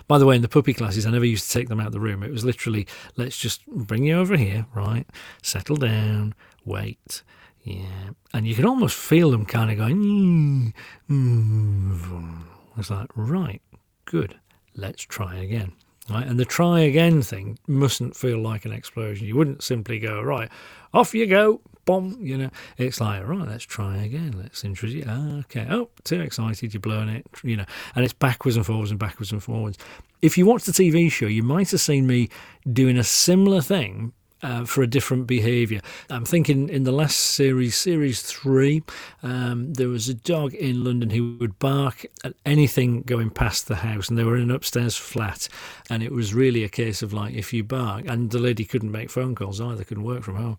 By 0.08 0.18
the 0.18 0.25
way, 0.25 0.36
in 0.36 0.42
the 0.42 0.50
puppy 0.50 0.74
classes, 0.74 1.06
I 1.06 1.12
never 1.12 1.25
used 1.25 1.50
to 1.50 1.58
take 1.58 1.70
them 1.70 1.80
out 1.80 1.88
of 1.88 1.94
the 1.94 2.00
room. 2.00 2.24
It 2.24 2.32
was 2.32 2.46
literally, 2.46 2.88
let's 3.15 3.38
just 3.38 3.65
bring 3.68 4.03
you 4.03 4.18
over 4.18 4.36
here, 4.36 4.65
right? 4.75 5.08
Settle 5.42 5.77
down, 5.77 6.36
wait 6.65 7.24
yeah, 7.63 8.10
and 8.34 8.46
you 8.46 8.55
can 8.55 8.65
almost 8.65 8.98
feel 8.98 9.32
them 9.32 9.46
kind 9.46 9.72
of 9.72 9.77
going. 9.77 9.96
Mm, 9.96 10.74
mm. 11.10 12.43
It's 12.77 12.89
like 12.89 13.10
right, 13.15 13.62
good. 14.05 14.39
Let's 14.75 15.03
try 15.03 15.36
again. 15.36 15.74
Right, 16.10 16.27
and 16.27 16.38
the 16.38 16.43
try 16.43 16.82
again 16.82 17.22
thing 17.22 17.58
mustn't 17.65 18.17
feel 18.17 18.39
like 18.39 18.65
an 18.65 18.74
explosion. 18.74 19.25
You 19.25 19.38
wouldn't 19.38 19.63
simply 19.63 20.00
go 20.00 20.22
right, 20.22 20.50
off 20.93 21.13
you 21.13 21.25
go, 21.25 21.62
bomb. 21.86 22.17
You 22.20 22.38
know, 22.38 22.50
it's 22.77 23.00
like 23.00 23.25
right, 23.25 23.48
let's 23.48 23.63
try 23.63 23.98
again. 23.98 24.36
Let's 24.38 24.65
introduce. 24.65 25.08
Okay, 25.08 25.65
oh, 25.70 25.89
too 26.03 26.20
excited, 26.20 26.74
you're 26.74 26.82
blowing 26.82 27.08
it. 27.08 27.26
You 27.43 27.56
know, 27.56 27.65
and 27.95 28.04
it's 28.04 28.13
backwards 28.13 28.58
and 28.58 28.65
forwards 28.65 28.91
and 28.91 28.99
backwards 28.99 29.32
and 29.32 29.41
forwards. 29.41 29.78
If 30.21 30.38
you 30.38 30.45
watch 30.45 30.65
the 30.65 30.73
TV 30.73 31.10
show, 31.10 31.28
you 31.28 31.43
might 31.43 31.71
have 31.71 31.80
seen 31.80 32.08
me 32.08 32.28
doing 32.69 32.97
a 32.97 33.04
similar 33.06 33.62
thing 33.62 34.12
uh, 34.43 34.65
for 34.65 34.84
a 34.84 34.88
different 34.88 35.25
behaviour. 35.25 35.79
I'm 36.10 36.25
thinking 36.25 36.69
in 36.69 36.84
the 36.84 36.91
last 36.91 37.17
series, 37.17 37.75
series 37.75 38.21
three, 38.21 38.84
um, 39.23 39.73
there 39.73 39.88
was 39.88 40.10
a 40.10 40.13
dog 40.13 40.53
in 40.53 40.84
London 40.84 41.10
who 41.10 41.38
would 41.39 41.58
bark 41.58 42.06
at 42.23 42.34
anything 42.45 43.01
going 43.01 43.29
past 43.29 43.67
the 43.67 43.75
house, 43.77 44.10
and 44.10 44.17
they 44.17 44.23
were 44.23 44.36
in 44.36 44.43
an 44.43 44.51
upstairs 44.51 44.95
flat, 44.95 45.47
and 45.89 46.03
it 46.03 46.12
was 46.12 46.34
really 46.34 46.63
a 46.63 46.69
case 46.69 47.01
of 47.01 47.13
like 47.13 47.34
if 47.34 47.53
you 47.53 47.63
bark, 47.63 48.06
and 48.08 48.29
the 48.32 48.39
lady 48.39 48.65
couldn't 48.65 48.91
make 48.91 49.10
phone 49.10 49.34
calls 49.34 49.62
either, 49.62 49.84
couldn't 49.84 50.03
work 50.03 50.23
from 50.23 50.36
home. 50.36 50.58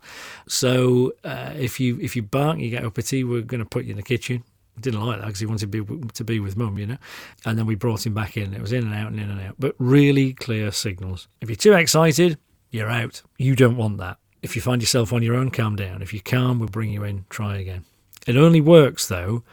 So 0.48 1.12
uh, 1.22 1.52
if 1.56 1.78
you 1.78 1.98
if 2.00 2.16
you 2.16 2.22
bark, 2.22 2.58
you 2.58 2.70
get 2.70 2.84
up 2.84 2.98
a 2.98 3.02
tea. 3.02 3.22
We're 3.22 3.42
going 3.42 3.62
to 3.62 3.68
put 3.68 3.84
you 3.84 3.90
in 3.90 3.96
the 3.96 4.02
kitchen 4.02 4.44
didn't 4.80 5.04
like 5.04 5.20
that 5.20 5.26
because 5.26 5.40
he 5.40 5.46
wanted 5.46 5.70
to 5.72 5.84
be 5.84 6.08
to 6.14 6.24
be 6.24 6.40
with 6.40 6.56
mum, 6.56 6.78
you 6.78 6.86
know. 6.86 6.98
And 7.44 7.58
then 7.58 7.66
we 7.66 7.74
brought 7.74 8.04
him 8.04 8.14
back 8.14 8.36
in. 8.36 8.54
It 8.54 8.60
was 8.60 8.72
in 8.72 8.84
and 8.84 8.94
out 8.94 9.12
and 9.12 9.20
in 9.20 9.30
and 9.30 9.40
out, 9.40 9.54
but 9.58 9.74
really 9.78 10.32
clear 10.32 10.72
signals. 10.72 11.28
If 11.40 11.48
you're 11.48 11.56
too 11.56 11.74
excited, 11.74 12.38
you're 12.74 12.90
out. 12.90 13.22
You 13.38 13.54
don't 13.54 13.76
want 13.76 13.98
that. 13.98 14.18
If 14.42 14.56
you 14.56 14.62
find 14.62 14.82
yourself 14.82 15.12
on 15.12 15.22
your 15.22 15.36
own, 15.36 15.50
calm 15.50 15.76
down. 15.76 16.02
If 16.02 16.12
you 16.12 16.20
calm, 16.20 16.58
we'll 16.58 16.68
bring 16.68 16.90
you 16.90 17.04
in, 17.04 17.24
try 17.30 17.56
again. 17.56 17.84
It 18.26 18.36
only 18.36 18.60
works, 18.60 19.06
though, 19.06 19.44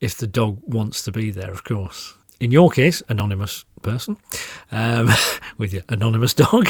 if 0.00 0.16
the 0.16 0.26
dog 0.26 0.60
wants 0.66 1.02
to 1.04 1.12
be 1.12 1.30
there, 1.30 1.50
of 1.50 1.64
course. 1.64 2.14
In 2.40 2.50
your 2.50 2.70
case, 2.70 3.02
anonymous 3.08 3.64
person 3.82 4.16
um, 4.72 5.08
with 5.58 5.72
your 5.72 5.82
anonymous 5.88 6.34
dog. 6.34 6.68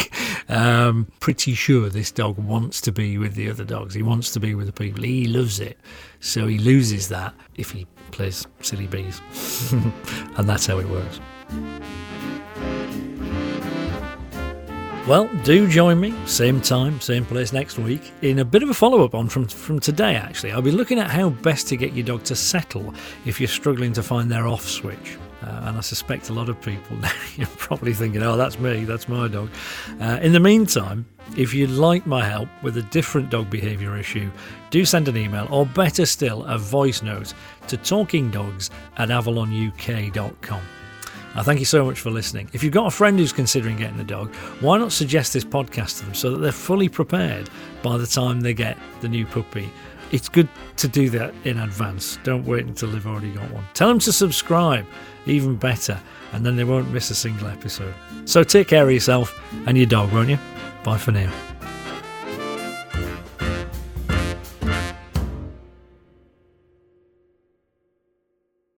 Um, 0.49 1.11
pretty 1.21 1.55
sure 1.55 1.89
this 1.89 2.13
dog 2.13 2.39
wants 2.39 2.81
to 2.83 2.93
be 2.93 3.19
with 3.19 3.35
the 3.35 3.51
other 3.51 3.65
dogs. 3.65 3.95
He 3.95 4.03
wants 4.03 4.31
to 4.33 4.41
be 4.41 4.55
with 4.55 4.67
the 4.67 4.73
people. 4.73 5.03
He 5.03 5.27
loves 5.27 5.59
it. 5.59 5.79
So 6.21 6.47
he 6.47 6.59
loses 6.59 7.09
that 7.09 7.35
if 7.57 7.71
he 7.71 7.87
plays 8.11 8.47
silly 8.61 8.87
bees. 8.87 9.21
and 9.73 10.49
that's 10.49 10.67
how 10.67 10.79
it 10.79 10.89
works. 10.89 11.21
Well, 15.09 15.27
do 15.43 15.67
join 15.67 15.99
me, 15.99 16.15
same 16.27 16.61
time, 16.61 17.01
same 17.01 17.25
place 17.25 17.51
next 17.51 17.79
week, 17.79 18.13
in 18.21 18.41
a 18.41 18.45
bit 18.45 18.63
of 18.63 18.69
a 18.69 18.75
follow 18.75 19.03
up 19.07 19.15
on 19.15 19.31
from, 19.31 19.49
from 19.49 19.81
today, 19.81 20.17
actually. 20.17 20.53
I'll 20.53 20.61
be 20.61 20.71
looking 20.71 20.99
at 20.99 21.11
how 21.11 21.31
best 21.31 21.67
to 21.69 21.79
get 21.79 21.95
your 21.95 22.05
dog 22.05 22.25
to 22.25 22.37
settle 22.37 22.93
if 23.25 23.41
you're 23.41 23.49
struggling 23.49 23.95
to 23.95 24.03
find 24.03 24.31
their 24.31 24.47
off 24.47 24.69
switch. 24.69 25.17
Uh, 25.43 25.63
and 25.65 25.79
I 25.79 25.81
suspect 25.81 26.29
a 26.29 26.35
lot 26.35 26.51
of 26.51 26.61
people 26.61 26.99
you're 27.37 27.47
probably 27.57 27.95
thinking, 27.95 28.23
oh, 28.23 28.37
that's 28.37 28.59
me, 28.59 28.85
that's 28.85 29.09
my 29.09 29.29
dog. 29.29 29.49
Uh, 29.99 30.19
in 30.21 30.35
the 30.35 30.41
meantime, 30.41 31.07
if 31.39 31.55
you'd 31.55 31.71
like 31.71 32.07
my 32.07 32.23
help 32.23 32.51
with 32.63 32.77
a 32.77 32.83
different 32.83 33.31
dog 33.31 33.49
behaviour 33.49 33.97
issue, 33.97 34.31
do 34.69 34.85
send 34.85 35.09
an 35.09 35.17
email 35.17 35.49
or 35.51 35.65
better 35.65 36.05
still, 36.05 36.45
a 36.45 36.59
voice 36.59 37.01
note 37.01 37.33
to 37.69 37.79
talkingdogs 37.79 38.69
at 38.99 39.09
avalonuk.com. 39.09 40.61
I 41.35 41.43
thank 41.43 41.61
you 41.61 41.67
so 41.67 41.85
much 41.85 42.01
for 42.01 42.11
listening. 42.11 42.49
If 42.53 42.63
you've 42.65 42.73
got 42.73 42.87
a 42.87 42.91
friend 42.91 43.19
who's 43.19 43.33
considering 43.33 43.77
getting 43.77 44.01
a 44.01 44.05
dog, 44.05 44.35
why 44.61 44.79
not 44.79 44.93
suggest 44.93 45.33
this 45.33 45.45
podcast 45.45 45.99
to 45.99 46.07
them 46.07 46.15
so 46.15 46.31
that 46.31 46.39
they're 46.39 46.53
fully 46.53 46.89
prepared 46.89 47.49
by 47.83 47.97
the 47.97 48.07
time 48.07 48.41
they 48.41 48.55
get 48.55 48.77
the 49.01 49.09
new 49.09 49.27
puppy? 49.27 49.71
It's 50.11 50.29
good 50.29 50.49
to 50.77 50.89
do 50.89 51.11
that 51.11 51.35
in 51.45 51.59
advance. 51.59 52.19
Don't 52.25 52.45
wait 52.45 52.65
until 52.67 52.91
they've 52.91 53.07
already 53.07 53.31
got 53.31 53.51
one. 53.51 53.65
Tell 53.75 53.89
them 53.89 53.99
to 54.01 54.13
subscribe, 54.13 54.87
even 55.27 55.57
better, 55.57 56.01
and 56.33 56.45
then 56.45 56.57
they 56.57 56.65
won't 56.65 56.91
miss 56.91 57.11
a 57.11 57.15
single 57.15 57.49
episode. 57.49 57.95
So 58.25 58.43
take 58.43 58.69
care 58.69 58.85
of 58.85 58.93
yourself 58.93 59.39
and 59.67 59.77
your 59.77 59.87
dog, 59.87 60.13
won't 60.13 60.31
you? 60.31 60.39
Bye 60.83 60.99
for 60.99 61.13
now. 61.13 61.33